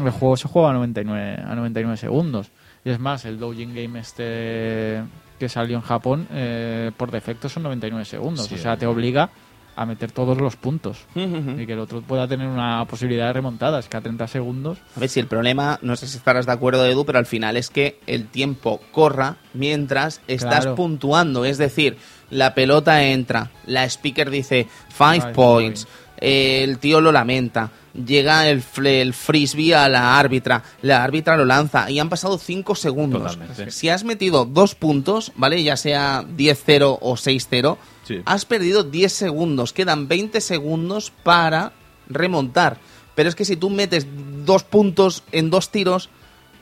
[0.02, 2.52] el juego se juega a 99, a 99 segundos.
[2.86, 5.04] Y es más, el Doujin Game este
[5.38, 8.46] que salió en Japón, eh, por defecto son 99 segundos.
[8.46, 9.30] Sí, o sea, te obliga
[9.78, 10.98] a meter todos los puntos.
[11.16, 13.80] y que el otro pueda tener una posibilidad de remontada.
[13.80, 14.80] Es que a 30 segundos...
[14.96, 17.56] A ver si el problema, no sé si estarás de acuerdo, Edu, pero al final
[17.58, 20.76] es que el tiempo corra mientras estás Claro.
[20.76, 21.46] puntuando.
[21.46, 21.98] Es decir,
[22.30, 25.88] la pelota entra, la speaker dice five Five points, points.
[26.18, 31.46] eh, el tío lo lamenta, llega el, el frisbee a la árbitra, la árbitra lo
[31.46, 33.22] lanza y han pasado cinco segundos.
[33.22, 33.72] Totalmente.
[33.72, 35.62] Si has metido dos puntos, ¿vale?
[35.64, 38.22] Ya sea 10-0 o 6-0, Sí.
[38.26, 39.74] has perdido 10 segundos.
[39.74, 41.74] Quedan 20 segundos para
[42.08, 42.78] remontar.
[43.16, 44.08] Pero es que si tú metes
[44.46, 46.10] dos puntos en dos tiros,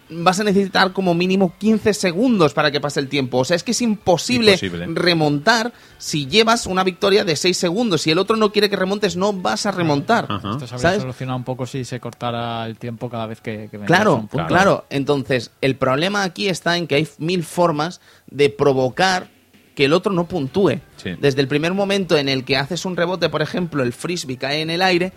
[0.10, 3.40] vas a necesitar como mínimo 15 segundos para que pase el tiempo.
[3.40, 4.86] O sea, es que es imposible, Imposible.
[4.94, 8.04] remontar si llevas una victoria de 6 segundos.
[8.04, 10.28] Si el otro no quiere que remontes, no vas a remontar.
[10.30, 10.52] Ajá.
[10.52, 11.02] Esto se habría ¿Sabes?
[11.02, 14.48] solucionado un poco si se cortara el tiempo cada vez que, que Claro, un punto.
[14.48, 19.35] claro, Entonces, el problema aquí está en que hay mil formas de provocar
[19.76, 20.80] que el otro no puntúe.
[20.98, 21.12] Sí.
[21.20, 24.62] Desde el primer momento en el que haces un rebote, por ejemplo, el frisbee cae
[24.62, 25.12] en el aire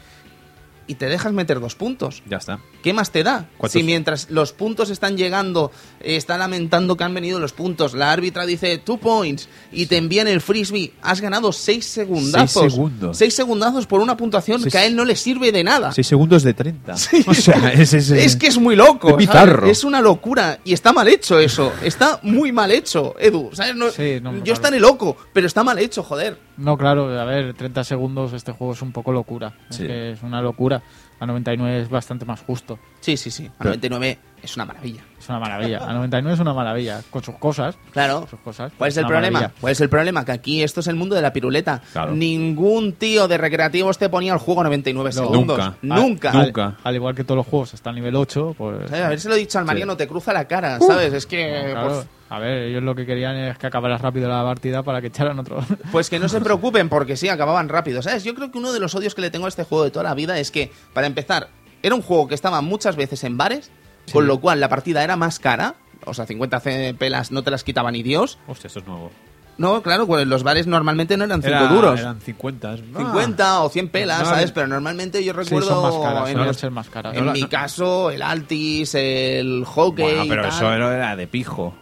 [0.89, 2.22] y te dejas meter dos puntos.
[2.28, 2.59] Ya está.
[2.82, 3.49] ¿Qué más te da?
[3.59, 3.72] ¿Cuántos?
[3.72, 5.70] Si mientras los puntos están llegando,
[6.01, 9.97] eh, está lamentando que han venido los puntos, la árbitra dice two points y te
[9.99, 12.62] envían el frisbee, has ganado seis segundazos.
[12.62, 13.16] Seis segundos.
[13.18, 15.93] Seis segundazos por una puntuación Seis- que a él no le sirve de nada.
[15.93, 16.95] 6 segundos de 30.
[17.26, 19.09] O sea, es, es, Es que es muy loco.
[19.09, 19.26] Es ¿sabes?
[19.28, 19.66] bizarro.
[19.70, 20.59] Es una locura.
[20.64, 21.72] Y está mal hecho eso.
[21.82, 23.51] Está muy mal hecho, Edu.
[23.53, 23.76] ¿sabes?
[23.76, 24.53] No- Sí, no, yo claro.
[24.55, 26.48] estaré loco, pero está mal hecho, joder.
[26.59, 29.55] No, claro, a ver, 30 segundos este juego es un poco locura.
[29.71, 29.85] Sí.
[29.85, 30.83] Es que es una locura.
[31.21, 32.79] A 99 es bastante más justo.
[33.01, 33.51] Sí, sí, sí.
[33.59, 35.03] A 99 es una maravilla.
[35.29, 35.79] Es una maravilla.
[35.87, 37.03] A 99 es una maravilla.
[37.11, 37.76] Con sus cosas.
[37.93, 38.26] Claro.
[38.31, 38.72] Sus cosas.
[38.79, 39.41] ¿Cuál es el problema?
[39.41, 39.61] maravilla.
[39.61, 40.24] ¿Cuál es el problema?
[40.24, 41.83] Que aquí esto es el mundo de la piruleta.
[41.93, 42.12] Claro.
[42.14, 45.59] Ningún tío de recreativos te ponía el juego a 99 segundos.
[45.59, 45.76] nunca.
[45.83, 46.31] Nunca.
[46.31, 46.76] Al- Nunca.
[46.83, 48.91] Al, igual que todos los juegos hasta el nivel 8, pues...
[48.91, 51.12] A ver si lo he dicho al Mariano, te cruza la cara, ¿sabes?
[51.12, 51.68] Es que.
[51.72, 55.03] Claro, pues, a ver, ellos lo que querían es que acabara rápido la partida para
[55.03, 55.59] que echaran otro.
[55.93, 58.01] Pues que no se preocupen porque sí, acababan rápido.
[58.01, 58.24] ¿Sabes?
[58.24, 60.05] Yo creo que uno de los odios que le tengo a este juego de toda
[60.05, 61.49] la vida es que, para empezar,
[61.83, 63.70] era un juego que estaba muchas veces en bares,
[64.13, 65.75] con lo cual la partida era más cara.
[66.05, 68.39] O sea, 50 ce- pelas no te las quitaba ni Dios.
[68.47, 69.11] Hostia, esto es nuevo.
[69.59, 71.99] No, claro, pues los bares normalmente no eran 5 Era- duros.
[71.99, 72.77] Eran 50.
[72.77, 74.47] 50 o 100 pelas, No, ¿sabes?
[74.51, 74.55] no.
[74.55, 77.17] Pero normalmente yo Sí, recuerdo son más caras, en, suelen los- ser más caras.
[77.17, 77.49] en No, mi no.
[77.49, 80.51] caso el Altis, el Hockey Bueno, y pero tal.
[80.53, 81.75] eso era de pijo.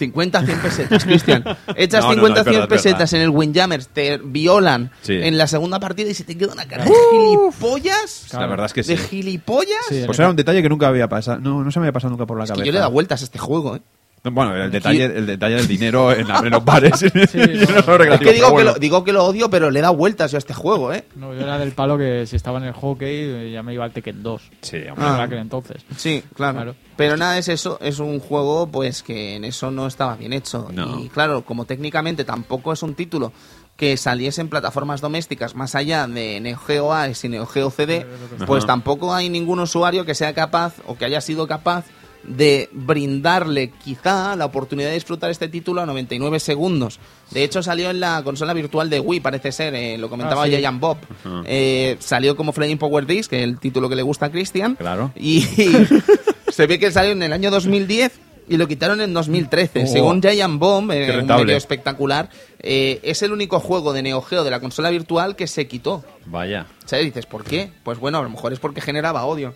[0.00, 1.44] 50, 100 pesetas, Cristian.
[1.76, 4.90] Echas No, no, 50, no, es 100 verdad, es pesetas en el Windjammers, te violan
[5.02, 5.12] Sí.
[5.14, 8.26] en la segunda partida y se te queda una cara de gilipollas.
[8.32, 8.94] La verdad es que sí.
[8.94, 9.76] ¿De gilipollas?
[9.88, 11.38] Sí, Pues era un detalle que nunca había pasado.
[11.40, 12.62] No, no se me había pasado nunca por la Es cabeza.
[12.62, 13.82] que yo le he dado vueltas a este juego, ¿eh?
[14.22, 17.00] No, Bueno, el detalle, el detalle del dinero en, en los bares.
[17.00, 18.74] Yo no soy Es que digo que, lo, bueno.
[18.74, 21.04] digo que lo odio, pero le he dado vueltas yo a este juego, ¿eh?
[21.16, 23.84] No, yo era del palo que si estaba en el hockey eh, ya me iba
[23.84, 24.42] al Tekken 2.
[24.60, 25.04] Sí, hombre.
[25.06, 25.22] Ah.
[25.22, 25.82] Aquel entonces.
[25.96, 26.56] Sí, claro.
[26.56, 26.74] Claro.
[26.96, 30.68] Pero nada, es eso, es un juego pues que en eso no estaba bien hecho.
[30.72, 31.00] No.
[31.00, 33.32] Y claro, como técnicamente tampoco es un título
[33.76, 38.06] que saliese en plataformas domésticas más allá de Neo Geo AES y Neo Geo CD,
[38.46, 38.74] pues Ajá.
[38.74, 41.86] tampoco hay ningún usuario que sea capaz o que haya sido capaz
[42.22, 47.00] de brindarle quizá la oportunidad de disfrutar este título a 99 segundos.
[47.30, 50.46] De hecho salió en la consola virtual de Wii, parece ser, eh, lo comentaba Ah,
[50.46, 50.56] sí.
[50.56, 50.98] Giant Bob.
[51.46, 54.76] Eh, salió como Flying Power Disc, que es el título que le gusta a Christian.
[54.76, 55.12] Claro.
[55.16, 55.40] Y
[56.48, 58.12] se ve que salió en el año 2010
[58.48, 59.84] y lo quitaron en 2013.
[59.84, 59.86] Oh.
[59.86, 64.42] Según Giant Bomb, eh, un medio espectacular, eh, es el único juego de Neo Geo
[64.42, 66.04] de la consola virtual que se quitó.
[66.26, 66.66] Vaya.
[66.84, 67.04] ¿Sabes?
[67.04, 67.70] Dices, ¿por qué?
[67.84, 69.54] Pues bueno, a lo mejor es porque generaba odio.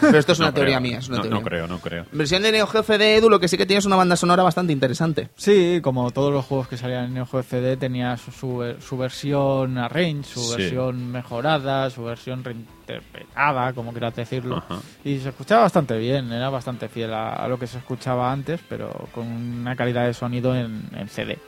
[0.00, 1.38] Pero esto es una teoría mía, es una no, teoría.
[1.40, 2.06] no creo, no creo.
[2.12, 4.42] Versión de Neo Geo CD Edu, lo que sí que tiene es una banda sonora
[4.42, 5.28] bastante interesante.
[5.36, 8.96] Sí, como todos los juegos que salían en Neo Geo CD tenía su, su, su
[8.98, 10.56] versión arrange, su Sí.
[10.62, 12.42] versión mejorada, su versión
[12.86, 14.56] reinterpretada, como quieras decirlo.
[14.58, 14.78] Ajá.
[15.04, 18.60] Y se escuchaba bastante bien, era bastante fiel a, a lo que se escuchaba antes,
[18.68, 21.38] pero con una calidad de sonido en, en CD.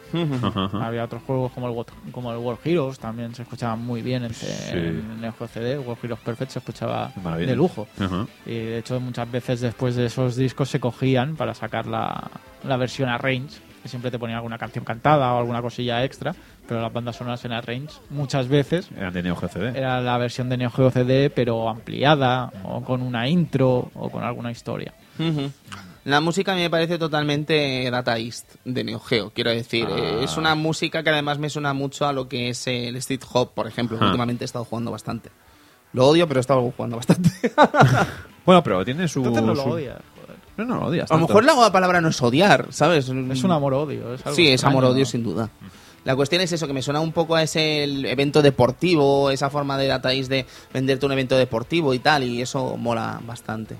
[0.42, 0.86] Ajá, ajá.
[0.86, 4.34] Había otros juegos como el, como el World Heroes, también se escuchaban muy bien en,
[4.34, 4.46] Sí.
[4.72, 5.78] en Neo Geo CD.
[5.78, 7.50] World Heroes Perfect se escuchaba Maravilla.
[7.50, 7.86] de lujo.
[7.98, 8.26] Ajá.
[8.46, 12.30] Y de hecho muchas veces después de esos discos se cogían para sacar la,
[12.64, 16.34] la versión arrange que siempre te ponía alguna canción cantada o alguna cosilla extra,
[16.66, 19.78] pero las bandas sonoras en Arrange muchas veces Eran de Neo Geo CD.
[19.78, 24.22] era la versión de Neo Geo CD, pero ampliada, o con una intro, o con
[24.24, 24.92] alguna historia.
[26.04, 29.86] La música a mí me parece totalmente Data East de Neo Geo, quiero decir.
[29.90, 33.20] eh, Es una música que además me suena mucho a lo que es el Street
[33.32, 33.98] Hop, por ejemplo.
[34.00, 34.06] Ah.
[34.06, 35.30] Últimamente he estado jugando bastante.
[35.92, 37.30] Lo odio, pero he estado jugando bastante.
[38.46, 39.18] Bueno, pero tiene su...
[39.18, 39.98] Entonces no lo su- odias.
[40.58, 41.10] No, no lo odias.
[41.10, 41.40] a lo tanto.
[41.40, 43.08] mejor la palabra no es odiar, ¿sabes?
[43.08, 44.16] Es un amor-odio.
[44.34, 45.06] Sí, es amor-odio ¿no?
[45.06, 45.48] sin duda.
[46.04, 49.76] La cuestión es eso, que me suena un poco a ese evento deportivo, esa forma
[49.78, 53.76] de Data East de venderte un evento deportivo y tal, y eso mola bastante.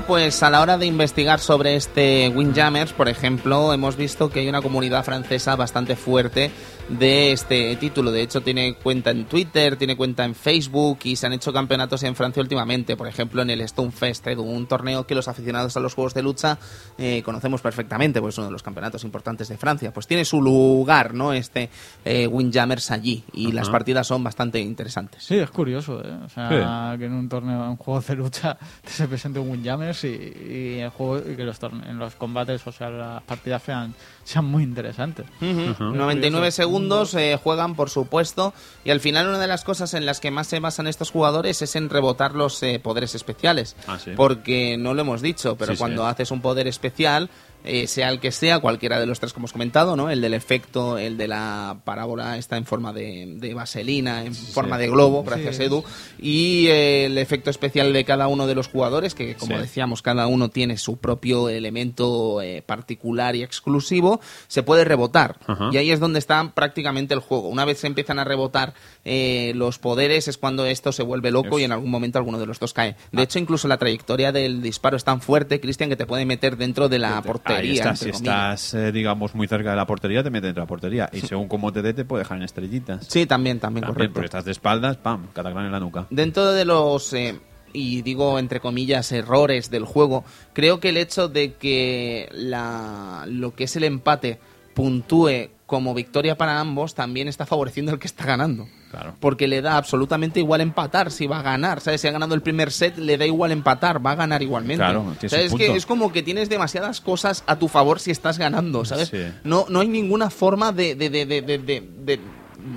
[0.00, 4.48] Pues a la hora de investigar sobre este Windjammers, por ejemplo, hemos visto que hay
[4.48, 6.50] una comunidad francesa bastante fuerte
[6.88, 8.12] de este título.
[8.12, 12.02] De hecho, tiene cuenta en Twitter, tiene cuenta en Facebook y se han hecho campeonatos
[12.04, 12.96] en Francia últimamente.
[12.96, 16.22] Por ejemplo, en el Stonefest, Edu, un torneo que los aficionados a los juegos de
[16.22, 16.58] lucha
[16.98, 19.92] eh, conocemos perfectamente, pues es uno de los campeonatos importantes de Francia.
[19.92, 21.32] Pues tiene su lugar, ¿no?
[21.32, 21.70] Este
[22.04, 25.24] eh, Windjammers allí y las partidas son bastante interesantes.
[25.24, 26.12] Sí, es curioso, ¿eh?
[26.24, 29.50] O sea, que en un torneo, en un juego de lucha, te se presente un
[29.50, 33.22] Windjammers y, y el juego, y que los, torne- en los combates, o sea, las
[33.24, 35.26] partidas sean, sean muy interesantes.
[35.40, 35.84] Ujú.
[35.92, 36.75] 99 segundos
[37.14, 38.52] eh, juegan, por supuesto,
[38.84, 41.62] y al final una de las cosas en las que más se basan estos jugadores
[41.62, 43.76] es en rebotar los eh, poderes especiales.
[43.86, 44.12] Ah, sí.
[44.16, 45.80] Porque no lo hemos dicho, pero Sí, sí.
[45.80, 47.30] cuando haces un poder especial,
[47.64, 50.10] eh, sea el que sea, cualquiera de los tres que hemos comentado, ¿no?
[50.10, 54.78] El del efecto, el de la parábola está en forma de, de vaselina, en forma
[54.78, 55.64] de globo, gracias Sí.
[55.64, 55.84] Edu,
[56.18, 59.62] y eh, el efecto especial de cada uno de los jugadores, que como Sí.
[59.62, 65.36] decíamos, cada uno tiene su propio elemento eh, particular y exclusivo, se puede rebotar.
[65.46, 65.70] Ajá.
[65.72, 67.48] Y ahí es donde está prácticamente el juego.
[67.48, 68.74] Una vez se empiezan a rebotar
[69.08, 72.46] eh, los poderes es cuando esto se vuelve loco y en algún momento alguno de
[72.46, 72.96] los dos cae.
[73.12, 76.56] De hecho, incluso la trayectoria del disparo es tan fuerte, Cristian, que te puede meter
[76.56, 77.90] dentro de la portería.
[77.90, 80.68] Ahí si estás, eh, digamos, muy cerca de la portería, te mete dentro de la
[80.68, 81.08] portería.
[81.12, 83.06] Y según cómo te dé, te puede dejar en estrellitas.
[83.06, 84.14] Sí, también, también, También, correcto.
[84.14, 86.08] porque estás de espaldas, pam, cataclán en la nuca.
[86.10, 87.38] Dentro de los, eh,
[87.72, 93.54] y digo entre comillas, errores del juego, creo que el hecho de que la, lo
[93.54, 94.40] que es el empate
[94.76, 98.68] puntúe como victoria para ambos también está favoreciendo al que está ganando.
[98.92, 99.14] Claro.
[99.18, 101.80] Porque le da absolutamente igual empatar si va a ganar.
[101.80, 102.02] ¿Sabes?
[102.02, 104.76] Si ha ganado el primer set, le da igual empatar, va a ganar igualmente.
[104.84, 108.84] Claro, Es que es como que tienes demasiadas cosas a tu favor si estás ganando,
[108.84, 109.08] ¿sabes?
[109.08, 109.24] Sí.
[109.42, 112.20] No, no hay ninguna forma de, de, de, de, de- de- de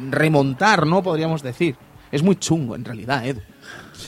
[0.10, 1.04] remontar, ¿no?
[1.04, 1.76] Podríamos decir.
[2.12, 3.41] Es muy chungo, en realidad, Edu.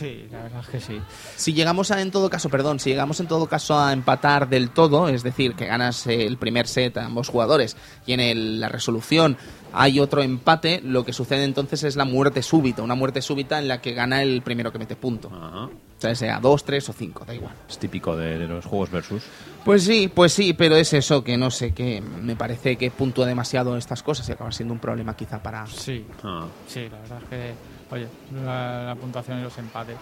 [0.02, 1.00] Sí, la verdad es que sí.
[1.36, 4.72] Si llegamos a, en todo caso, perdón, si llegamos en todo caso a empatar del
[4.72, 7.78] todo, es decir, que ganas el primer set a ambos jugadores
[8.08, 9.38] y en el- la resolución
[9.74, 13.68] hay otro empate, lo que sucede entonces es la muerte súbita, una muerte súbita en
[13.68, 15.30] la que gana el primero que mete punto.
[15.34, 15.66] Ajá.
[15.66, 17.54] O sea, sea dos, tres o cinco, da igual.
[17.70, 19.22] Es típico de, de los juegos versus.
[19.64, 23.28] Pues sí, pues sí, pero es eso, que no sé, que me parece que puntúa
[23.28, 25.68] demasiado estas cosas y acaba siendo un problema quizá para...
[25.68, 26.48] Sí, Ah.
[26.68, 27.54] sí, la verdad es que,
[27.92, 28.08] oye,
[28.44, 29.98] la, la puntuación y los empates.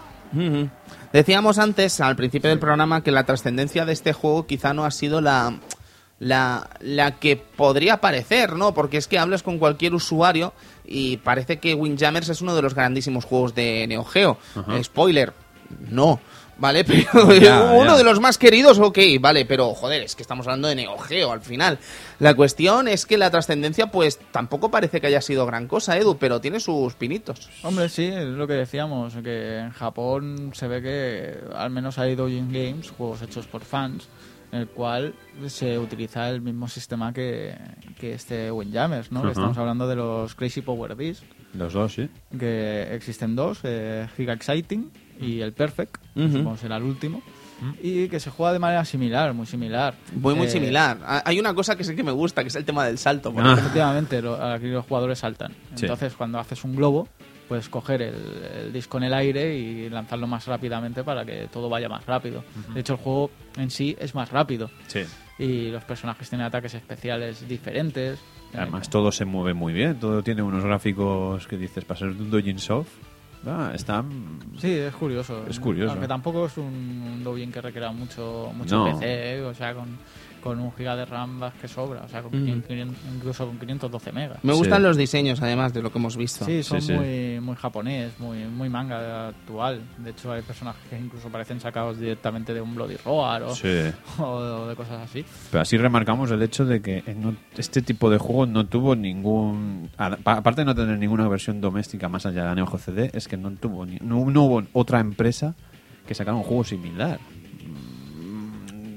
[1.12, 4.90] Decíamos antes, al principio del programa, que la trascendencia de este juego quizá no ha
[4.92, 5.58] sido la,
[6.20, 8.72] la, la que podría parecer, ¿no?
[8.72, 10.52] Porque es que hablas con cualquier usuario
[10.84, 14.38] y parece que Windjammers es uno de los grandísimos juegos de Neo Geo.
[14.82, 15.32] Spoiler,
[15.88, 16.20] no.
[16.60, 16.84] ¿Vale?
[16.84, 17.96] Pero Ya, uno ya.
[17.96, 21.32] de los más queridos, ok, vale, pero joder, es que estamos hablando de Neo Geo
[21.32, 21.78] al final.
[22.18, 26.18] La cuestión es que la trascendencia, pues tampoco parece que haya sido gran cosa, Edu,
[26.18, 27.48] pero tiene sus pinitos.
[27.62, 32.14] Hombre, sí, es lo que decíamos, que en Japón se ve que al menos hay
[32.14, 34.06] Doujin Games, juegos hechos por fans,
[34.52, 35.14] en el cual
[35.46, 37.54] se utiliza el mismo sistema que,
[37.98, 39.20] que este Windjammers, ¿no?
[39.22, 39.32] Que Ajá.
[39.32, 41.22] Estamos hablando de los Crazy Power Disc,
[41.54, 42.10] Los dos, sí.
[42.38, 44.90] que existen dos, eh, Giga Exciting
[45.20, 46.28] y el Perfect, Ujú.
[46.28, 47.22] supongo que será el último.
[47.82, 49.94] y que se juega de manera similar, muy similar.
[50.14, 50.96] Muy, muy Eh, similar.
[51.04, 53.34] Ha- Hay una cosa que sí que me gusta, que es el tema del salto.
[53.34, 53.52] por Ah.
[53.52, 55.52] Efectivamente, lo- aquí los jugadores saltan.
[55.74, 55.84] Sí.
[55.84, 57.06] Entonces, cuando haces un globo,
[57.50, 58.14] puedes coger el,
[58.64, 62.42] el disco en el aire y lanzarlo más rápidamente para que todo vaya más rápido.
[62.72, 65.00] De hecho, el juego en sí es más rápido Sí.
[65.38, 68.18] y los personajes tienen ataques especiales diferentes.
[68.54, 70.00] Además, Eh, todo se mueve muy bien.
[70.00, 72.88] Todo tiene unos gráficos que dices, para ser de un Dojin Soft,
[73.46, 74.38] ah, están...
[74.58, 75.44] Sí, es curioso.
[75.48, 75.92] Es curioso.
[75.92, 78.84] Aunque tampoco es un, un Douyin que requiera mucho, mucho No.
[78.92, 79.42] PC, ¿eh?
[79.42, 79.98] o sea, con,
[80.42, 82.62] con un giga de RAM más que sobra, o sea, con Mm.
[82.62, 84.38] 500 incluso con 512 megas.
[84.42, 84.58] Me Sí.
[84.58, 86.44] gustan los diseños, además, de lo que hemos visto.
[86.44, 86.92] Sí, son sí.
[86.92, 89.80] Muy, muy japonés, muy, muy manga actual.
[89.98, 93.68] De hecho, hay personajes que incluso parecen sacados directamente de un Bloody Roar o, Sí.
[94.18, 95.24] o de cosas así.
[95.50, 99.90] Pero así remarcamos el hecho de que no- este tipo de juego no tuvo ningún...
[99.98, 103.28] Aparte de no tener ninguna versión doméstica más allá de la Neo Geo CD, es
[103.28, 105.54] que no tuvo ni- no, no hubo otra empresa
[106.06, 107.20] que sacara un juego similar.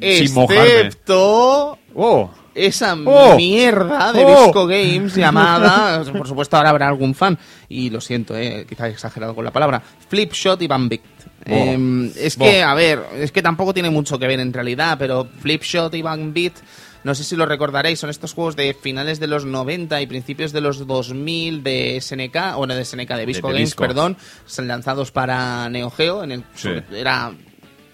[0.04, 0.42] Sin.
[0.42, 2.30] Excepto ¡Oh!
[2.56, 3.36] esa ¡Oh!
[3.36, 4.46] mierda de ¡Oh!
[4.46, 7.38] Visco Games llamada, por supuesto ahora habrá algún fan,
[7.70, 11.02] y lo siento, eh, quizá he exagerado con la palabra, Flipshot y Bambit.
[11.46, 12.46] Eh, es Bo.
[12.46, 16.02] que, a ver, es que tampoco tiene mucho que ver en realidad, pero Flipshot y
[16.02, 16.54] Bambit,
[17.04, 20.54] no sé si lo recordaréis, son estos juegos de finales de los 90 y principios
[20.54, 24.16] de los 2000 de SNK, o no de SNK, de Visco Games, perdón,
[24.60, 26.70] lanzados para Neo Geo, en el, Sí.
[26.96, 27.34] era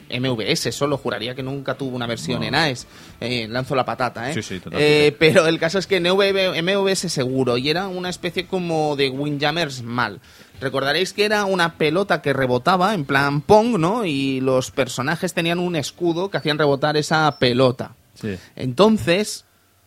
[0.09, 2.47] MVS, solo juraría que nunca tuvo una versión No.
[2.47, 2.87] en AES.
[3.19, 4.33] Eh, lanzo la patata, ¿eh?
[4.33, 5.07] Sí, sí, totalmente.
[5.07, 8.95] Eh, pero el caso es que en MV MVS seguro, y era una especie como
[8.95, 10.19] de Windjammers mal.
[10.61, 14.05] Recordaréis que era una pelota que rebotaba, en plan Pong, ¿no?
[14.05, 17.95] Y los personajes tenían un escudo que hacían rebotar esa pelota.
[18.15, 18.35] Sí.
[18.57, 19.45] Entonces,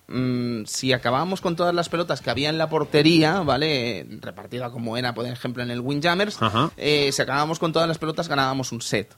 [0.09, 4.07] mm, si acabábamos con todas las pelotas que había en la portería, ¿vale?
[4.21, 6.39] Repartida como era, por ejemplo, en el Windjammers,
[6.79, 9.15] eh, si acabábamos con todas las pelotas ganábamos un set.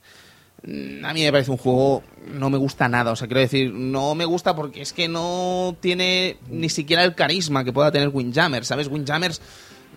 [0.64, 4.14] A mí me parece un juego, no me gusta nada, o sea, quiero decir, no
[4.14, 8.68] me gusta porque es que no tiene ni siquiera el carisma que pueda tener Windjammers,
[8.68, 8.88] ¿sabes?
[8.88, 9.42] Windjammers,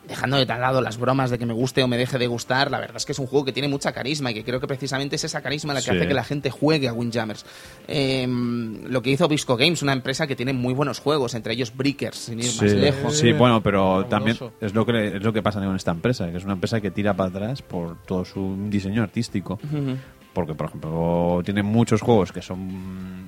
[0.08, 2.72] dejando de tal lado las bromas de que me guste o me deje de gustar,
[2.72, 4.68] la verdad es que es un juego que tiene mucha carisma y que creo que
[4.68, 5.98] precisamente es esa carisma la que Sí.
[5.98, 7.46] hace que la gente juegue a Windjammers.
[7.88, 11.76] Eh, lo que hizo Visco Games, una empresa que tiene muy buenos juegos, entre ellos
[11.76, 13.18] Breakers, sin ir más Sí, lejos.
[13.18, 14.10] sí, bueno, pero Fabuloso.
[14.10, 16.80] también es lo que es lo que pasa con esta empresa, que es una empresa
[16.82, 19.60] que tira para atrás por todo su diseño artístico,
[20.34, 23.28] porque por ejemplo tiene muchos juegos que son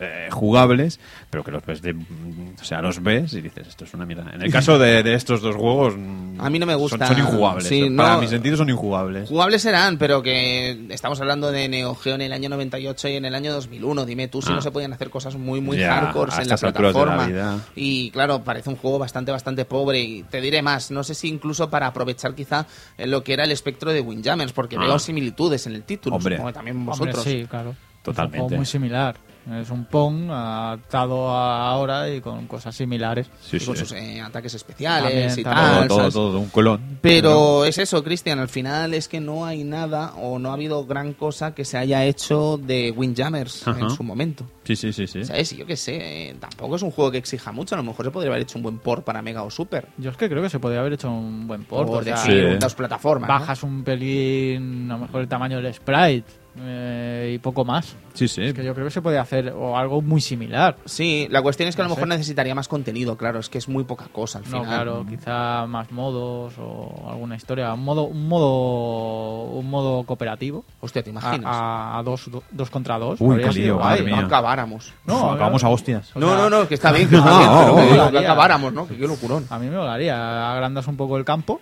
[0.00, 3.94] eh, jugables, pero que los ves de, o sea, los ves y dices esto es
[3.94, 4.30] una mierda.
[4.32, 5.94] En el caso de, de estos dos juegos,
[6.38, 7.06] A mí no me gusta.
[7.06, 7.66] son, son injugables.
[7.68, 9.28] Sí, Para no- mi sentido son injugables.
[9.28, 13.24] Jugables serán, pero que estamos hablando de Neo Geo en el año 98 y en
[13.24, 14.04] el año 2001.
[14.06, 14.54] Dime tú si Ah.
[14.56, 16.98] no se podían hacer cosas muy, muy Ya, hardcore a en la estas alturas de
[17.00, 17.26] la plataforma.
[17.26, 17.58] vida.
[17.74, 20.00] Y claro, parece un juego bastante, bastante pobre.
[20.00, 23.44] Y te diré más, no sé si incluso para aprovechar quizá eh, lo que era
[23.44, 24.80] el espectro de Windjammers, porque Ah.
[24.80, 26.16] veo similitudes en el título.
[26.16, 26.36] Hombre.
[26.36, 27.24] que también Hombre, vosotros.
[27.24, 27.74] sí, claro.
[28.02, 28.36] Totalmente.
[28.36, 29.16] Es un juego muy similar.
[29.50, 33.28] Es un Pong adaptado a ahora y con cosas similares.
[33.40, 33.80] Sí, y con sí.
[33.80, 35.88] sus eh, ataques especiales También, y también.
[35.88, 36.12] todo, tal.
[36.12, 36.98] todo, todo, un colón.
[37.00, 40.84] Pero es eso, Cristian, al final es que no hay nada o no ha habido
[40.84, 43.80] gran cosa que se haya hecho de Windjammers Ajá.
[43.80, 44.44] en su momento.
[44.64, 45.24] Sí, sí, sí, sí.
[45.24, 45.56] ¿Sabes?
[45.56, 48.10] Yo qué sé, eh, tampoco es un juego que exija mucho, a lo mejor se
[48.10, 49.88] podría haber hecho un buen port para Mega o Super.
[49.96, 51.88] Yo es que creo que se podría haber hecho un buen port.
[51.88, 52.32] o o de sea, sí.
[52.60, 53.28] dos plataformas.
[53.28, 53.34] ¿no?
[53.38, 57.96] bajas un pelín, a lo mejor el tamaño del sprite eh, y poco más.
[58.14, 58.42] Sí, sí.
[58.42, 60.76] Es que yo creo que se puede hacer o algo muy similar.
[60.86, 62.14] Sí, la cuestión es que a lo No mejor sé.
[62.16, 64.66] necesitaría más contenido, claro, es que es muy poca cosa al No, final.
[64.66, 67.72] claro, quizá más modos o alguna historia.
[67.74, 70.64] Un modo, un modo, un modo cooperativo.
[70.80, 71.44] Hostia, ¿te imaginas?
[71.46, 73.20] a- a dos, do- dos contra dos.
[73.20, 74.92] Uy, qué lío, no acabáramos.
[75.06, 75.72] No, acabamos a no.
[75.74, 76.10] hostias.
[76.16, 78.10] No, no, no, que está bien, que está No, bien, pero no, que, no.
[78.10, 78.86] que acabáramos, ¿no?
[78.88, 79.46] Que qué locurón.
[79.50, 80.52] A mí me molaría.
[80.52, 81.60] Agrandas un poco el campo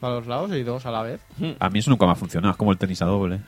[0.00, 1.20] para los lados y dos a la vez.
[1.60, 3.40] A mí eso nunca me ha funcionado, es como el tenis a doble.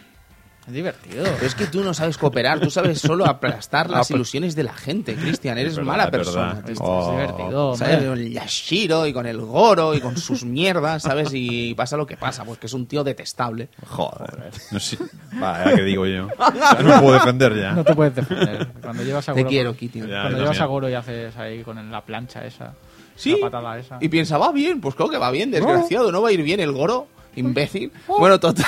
[0.66, 1.24] Es divertido.
[1.24, 4.72] Pero es que tú no sabes cooperar, tú sabes solo aplastar las ilusiones de la
[4.72, 5.58] gente, Cristian.
[5.58, 6.62] Eres verdad, mala persona.
[6.66, 7.10] Es Oh.
[7.10, 7.76] divertido.
[7.76, 7.98] ¿Sabes?
[8.04, 11.28] Con el Yashiro y con el Goro y con sus mierdas, ¿sabes?
[11.34, 13.68] Y pasa lo que pasa, pues que es un tío detestable.
[13.86, 14.50] Joder.
[14.70, 14.96] No sé.
[15.42, 16.26] Va, ya que digo yo.
[16.26, 17.72] O sea, no me puedo defender ya.
[17.72, 18.68] No te puedes defender.
[18.82, 20.00] Cuando llevas a Te Goro, quiero, Kitty.
[20.00, 20.06] Ya.
[20.22, 20.64] Cuando yo llevas a.
[20.64, 22.72] Goro y haces ahí con la plancha esa.
[23.16, 23.32] Sí.
[23.40, 23.98] La patada esa.
[24.00, 26.58] Y piensa, va bien, pues claro que va bien, desgraciado, ¿no va a ir bien
[26.58, 27.06] el Goro?
[27.36, 27.92] Imbécil.
[28.06, 28.64] Bueno, total.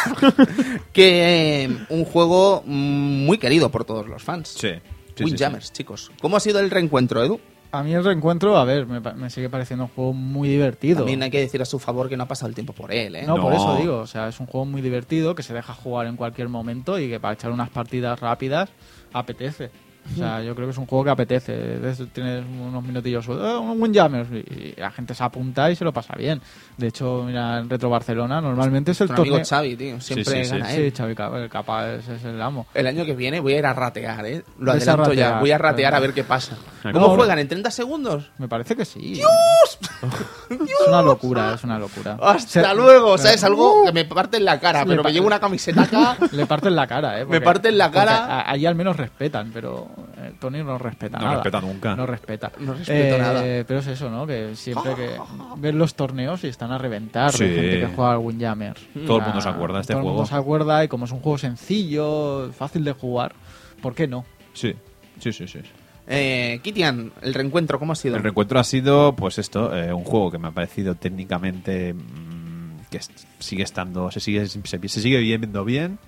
[0.92, 4.48] que eh, un juego muy querido por todos los fans.
[4.48, 4.70] Sí.
[5.14, 5.34] sí,
[5.72, 6.10] chicos.
[6.20, 7.40] ¿Cómo ha sido el reencuentro, Edu?
[7.72, 10.98] A mí el reencuentro, a ver, me, sigue pareciendo un juego muy divertido.
[10.98, 13.16] También hay que decir a su favor que no ha pasado el tiempo por él,
[13.16, 13.24] ¿eh?
[13.26, 16.06] No, por eso digo, o sea, es un juego muy divertido que se deja jugar
[16.06, 18.70] en cualquier momento y que para echar unas partidas rápidas
[19.12, 19.70] apetece.
[20.12, 21.78] O sea, yo creo que es un juego que apetece.
[22.12, 26.14] Tienes unos minutillos, eh, un Windjammers, y la gente se apunta y se lo pasa
[26.16, 26.40] bien.
[26.76, 29.46] De hecho, mira, en Retro Barcelona normalmente es el Un amigo torneo...
[29.46, 30.00] Xavi, tío.
[30.00, 30.50] Siempre sí, sí.
[30.58, 30.90] gana él.
[30.92, 32.66] Sí, Xavi Capa, Capa es, es el amo.
[32.74, 34.44] El año que viene voy a ir a ratear, ¿eh?
[34.58, 35.24] Lo adelanto ya.
[35.26, 36.56] ratear, Voy a ratear pero- a ver qué pasa.
[36.92, 37.38] ¿Cómo juegan?
[37.40, 38.30] ¿En 30 segundos?
[38.38, 39.00] Me parece que sí.
[39.14, 39.78] ¡Dios!
[40.48, 42.16] Es una locura, es una locura.
[42.22, 43.42] Hasta Se- luego, ¿sabes?
[43.42, 46.16] Algo que me parte en la cara, pero me llevo una camiseta acá.
[46.32, 47.24] Le parten la cara, ¿eh?
[47.24, 48.48] Me parten la porque cara.
[48.48, 49.95] Allí al menos respetan, pero eh,
[50.40, 51.34] Tony no respeta No nada.
[51.42, 51.96] respeta nunca.
[51.96, 52.52] No respeta.
[52.60, 53.40] No respeto Eh, nada.
[53.66, 54.26] Pero es eso, ¿no?
[54.26, 55.10] Que siempre que
[55.58, 57.44] ven los torneos y están a reventar de Sí.
[57.54, 58.76] gente que juega al Windjammer.
[59.06, 60.16] Todo el mundo se acuerda de este Todo el juego.
[60.18, 63.34] mundo se acuerda y como es un juego sencillo, fácil de jugar,
[63.82, 64.24] ¿por qué no?
[64.52, 64.74] Sí,
[65.20, 65.60] sí, sí, sí.
[66.08, 68.16] Eh, Kitian, el reencuentro, ¿cómo ha sido?
[68.16, 72.86] El reencuentro ha sido, pues esto, eh, un juego que me ha parecido técnicamente mm,
[72.90, 73.00] que
[73.40, 75.98] sigue estando, se sigue, se, se sigue viendo bien,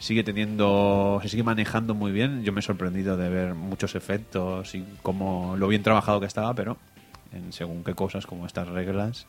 [0.00, 2.42] sigue teniendo, se sigue manejando muy bien.
[2.42, 6.52] Yo me he sorprendido de ver muchos efectos y cómo lo bien trabajado que estaba,
[6.54, 6.78] pero
[7.32, 9.26] en según qué cosas, como estas reglas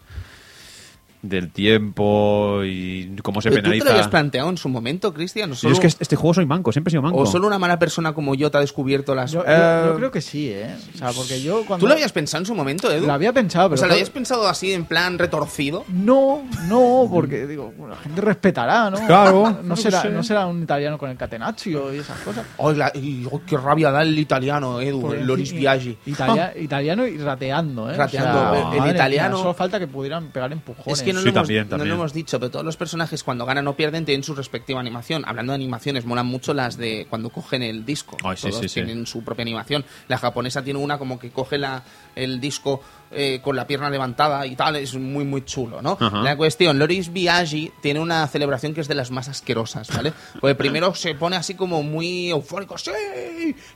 [1.21, 4.09] del tiempo y cómo se ¿Pero ¿Tú te lo habías penaliza.
[4.09, 5.51] planteado en su momento, Cristian?
[5.51, 7.19] ¿O Yo solo, es que este juego soy manco, siempre he sido manco.
[7.19, 9.31] o solo una mala persona como yo te ha descubierto las...
[9.31, 10.75] Yo, yo- Eh, yo creo que sí, ¿eh?
[10.95, 11.83] O sea, porque yo cuando...
[11.83, 13.05] ¿Tú lo habías pensado en su momento, Edu?
[13.05, 13.75] Lo había pensado, pero...
[13.75, 15.85] o sea, ¿lo habías pensado así en plan retorcido?
[15.89, 19.05] No, no, porque digo, la gente respetará, ¿no?
[19.05, 22.45] Claro, No será, no será un italiano con el catenaccio y esas cosas.
[22.77, 25.97] La- y- oh, qué rabia da el italiano, Edu, Porque el Loris Biaggi.
[26.05, 27.95] Italia- italiano y rateando, ¿eh?
[27.95, 28.39] Rateando.
[28.51, 30.99] O sea, El- el italiano- mía, solo falta que pudieran pegar empujones.
[30.99, 31.89] Es que no, Sí, lo hemos, también, no también.
[31.89, 35.23] lo hemos dicho, pero todos los personajes cuando ganan o pierden tienen su respectiva animación.
[35.25, 38.17] Hablando de animaciones, molan mucho las de cuando cogen el disco.
[38.23, 38.73] Ay, todos sí, sí.
[38.75, 39.83] tienen su propia animación.
[40.07, 41.83] La japonesa tiene una como que coge la,
[42.15, 42.81] el disco
[43.11, 45.97] eh, con la pierna levantada y tal, es muy, muy chulo, ¿no?
[46.23, 50.13] La cuestión, Loris Biaggi tiene una celebración que es de las más asquerosas, ¿vale?
[50.39, 52.91] Porque primero se pone así como muy eufórico, ¡sí!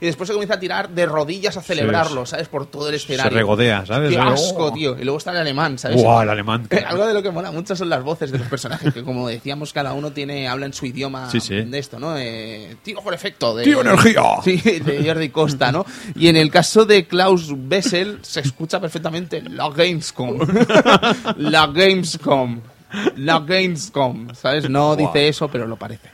[0.00, 2.48] Y después se comienza a tirar de rodillas a celebrarlo, ¿sabes?
[2.48, 3.36] Por todo el se escenario.
[3.36, 4.10] regodea, ¿sabes?
[4.10, 4.22] Qué Oh.
[4.22, 4.96] asco, tío.
[4.98, 6.00] Y luego está el alemán, ¿sabes?
[6.02, 6.68] Guau, el alemán.
[6.86, 9.72] Algo de lo que mola mucho son las voces de los personajes, que como decíamos,
[9.72, 11.54] cada uno tiene habla en su idioma Sí, sí.
[11.62, 12.16] de esto, ¿no?
[12.16, 13.54] Eh, tiro por efecto.
[13.54, 14.22] De, ¡Tiro energía!
[14.44, 15.84] Sí, de Jordi Costa, ¿no?
[16.14, 20.38] Y en el caso de Klaus Bessel se escucha perfectamente la Gamescom.
[21.36, 22.60] la Gamescom.
[23.16, 24.34] La Gamescom.
[24.34, 24.68] ¿Sabes?
[24.70, 26.08] No dice eso, pero lo parece.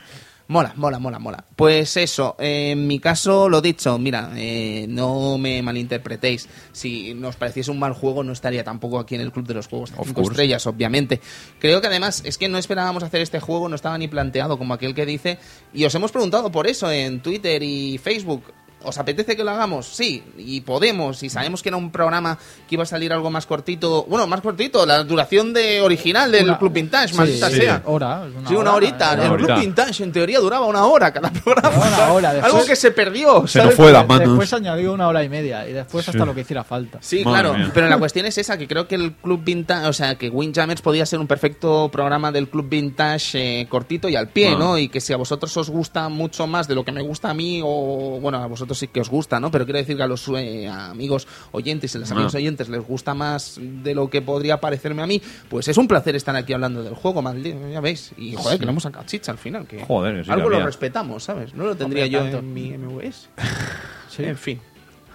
[0.48, 1.44] Mola, mola, mola, mola.
[1.56, 6.46] Pues eso, eh, en mi caso, lo dicho, mira, eh, no me malinterpretéis.
[6.72, 9.68] Si nos pareciese un mal juego, no estaría tampoco aquí en el Club de los
[9.68, 10.32] Juegos de Of 5 course.
[10.32, 11.20] estrellas, obviamente.
[11.58, 14.74] Creo que además es que no esperábamos hacer este juego, no estaba ni planteado como
[14.74, 15.38] aquel que dice.
[15.72, 18.42] Y os hemos preguntado por eso en Twitter y Facebook.
[18.84, 19.86] ¿Os apetece que lo hagamos?
[19.86, 23.46] Sí, y podemos, y sabemos que era un programa que iba a salir algo más
[23.46, 27.56] cortito, bueno, más cortito, la duración de original del Una- Club Vintage, Sí, maldita sí.
[27.56, 27.82] sea.
[27.86, 29.12] Hora, una sí, una hora, horita.
[29.14, 29.54] Una el horita.
[29.54, 31.76] Club Vintage en teoría duraba una hora cada programa.
[31.86, 33.46] Una hora, Algo después- que se perdió.
[33.46, 33.66] Se ¿sabes?
[33.66, 34.28] nos fue de las manos.
[34.28, 36.26] Después añadió una hora y media y después hasta Sí.
[36.26, 36.98] lo que hiciera falta.
[37.00, 37.70] Sí, Madre claro, mía.
[37.74, 40.80] pero la cuestión es esa, que creo que el Club Vintage, o sea, que Windjammers
[40.82, 44.58] podía ser un perfecto programa del Club Vintage eh, cortito y al pie, Ah.
[44.58, 44.78] ¿no?
[44.78, 47.34] Y que si a vosotros os gusta mucho más de lo que me gusta a
[47.34, 49.50] mí, o bueno, a vosotros sí que os gusta, ¿no?
[49.50, 52.38] Pero quiero decir que a los eh, amigos oyentes y los amigos Ah.
[52.38, 56.16] oyentes les gusta más de lo que podría parecerme a mí, pues es un placer
[56.16, 58.12] estar aquí hablando del juego, maldito, ya veis.
[58.16, 60.64] Y joder, que le hemos sacado chicha al final, que Joder, sí que algo lo
[60.64, 61.54] respetamos, ¿sabes?
[61.54, 62.38] No lo tendría Hombre, yo tanto.
[62.38, 63.28] en mi MVS.
[64.08, 64.24] Sí.
[64.24, 64.60] En fin,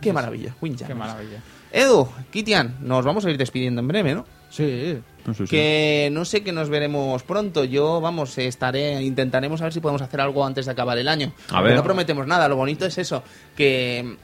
[0.02, 0.56] qué maravilla.
[0.88, 1.40] Qué maravilla.
[1.72, 4.26] Edu, Kitian, nos vamos a ir despidiendo en breve, ¿no?
[4.50, 4.98] Sí.
[5.28, 5.48] Sí, sí.
[5.48, 7.64] Que no sé que nos veremos pronto.
[7.64, 11.34] Yo, vamos, estaré, intentaremos a ver si podemos hacer algo antes de acabar el año.
[11.50, 11.76] A ver.
[11.76, 12.48] No prometemos nada.
[12.48, 13.24] Lo bonito es eso,
[13.56, 14.18] que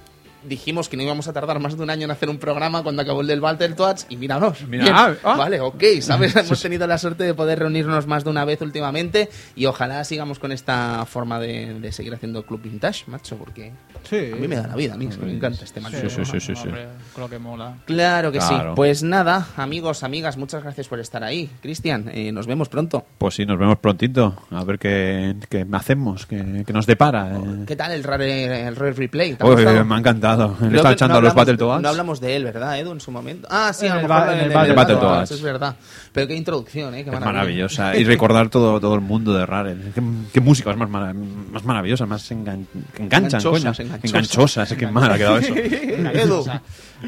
[0.48, 3.02] dijimos que no íbamos a tardar más de un año en hacer un programa cuando
[3.02, 4.62] acabó el del Battletoads y míranos.
[4.68, 4.96] Mira, Bien.
[4.98, 5.36] ah, ah.
[5.38, 6.36] Vale, ok, ¿sabes?
[6.36, 10.40] Hemos tenido la suerte de poder reunirnos más de una vez últimamente y ojalá sigamos
[10.40, 13.72] con esta forma de, de seguir haciendo Club Vintage, macho, porque
[14.04, 14.32] Sí.
[14.34, 15.98] a mí me da la vida, a mí me encanta este macho.
[16.10, 16.70] Sí, sí, sí, sí, sí.
[17.16, 17.76] Creo que mola.
[17.86, 18.54] Claro que sí.
[18.76, 21.50] Pues nada, amigos, amigas, muchas gracias por estar ahí.
[21.62, 23.06] Cristian, eh, nos vemos pronto.
[23.18, 24.36] Pues sí, nos vemos prontito.
[24.52, 27.32] A ver qué, qué hacemos, qué, qué nos depara.
[27.38, 27.64] eh.
[27.68, 29.36] ¿Qué tal el Rare, el Rare Replay?
[29.36, 30.33] ¿Te ha me ha encantado.
[30.38, 31.82] Le está que echando no a los hablamos- Battletoads.
[31.82, 33.48] No hablamos de él, ¿verdad, Edu, en su momento?
[33.52, 35.32] Ah, sí, a En lo el mejor ba- en el, el en el Battletoads.
[35.32, 35.76] Es verdad.
[36.12, 37.04] Pero qué introducción, ¿eh?
[37.04, 37.96] Qué Es maravillosa.
[37.96, 39.76] Y recordar todo, todo el mundo de Rare.
[39.96, 40.02] Qué,
[40.34, 43.58] qué músicas más, mara- más maravillosas, más engan- que enganchan, Enganchosas, coño.
[43.88, 44.04] enganchosas.
[44.06, 45.54] Enganchosas, qué mal ha quedado eso.
[46.14, 46.44] Edu.
[46.44, 46.62] Sea,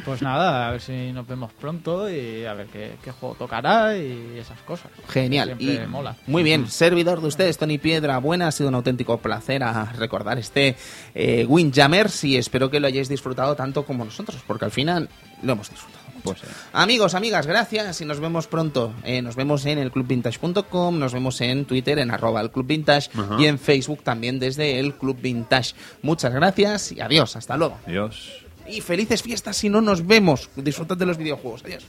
[0.04, 3.96] pues nada, a ver si nos vemos pronto y a ver qué, qué juego tocará
[3.98, 4.88] y esas cosas.
[5.10, 5.56] Genial.
[5.58, 6.16] Y Siempre mola.
[6.28, 8.18] Muy bien, servidor de ustedes, Tony Piedra.
[8.18, 10.76] Buena, ha sido un auténtico placer a recordar este
[11.14, 13.15] eh, Windjammers y espero que lo hayáis disfrutado
[13.56, 15.10] tanto como nosotros, porque al final
[15.42, 16.06] lo hemos disfrutado.
[16.24, 16.40] Pues.
[16.74, 18.94] Amigos, amigas, gracias y nos vemos pronto.
[19.04, 23.12] Eh, nos vemos en el clubvintage.com, nos vemos en Twitter en arroba el Club Vintage
[23.38, 25.76] y en Facebook también desde el Club Vintage.
[26.02, 27.78] Muchas gracias y adiós, hasta luego.
[27.86, 28.44] Dios.
[28.68, 30.50] Y felices fiestas si no nos vemos.
[30.56, 31.64] Disfrutad de los videojuegos.
[31.64, 31.86] Adiós.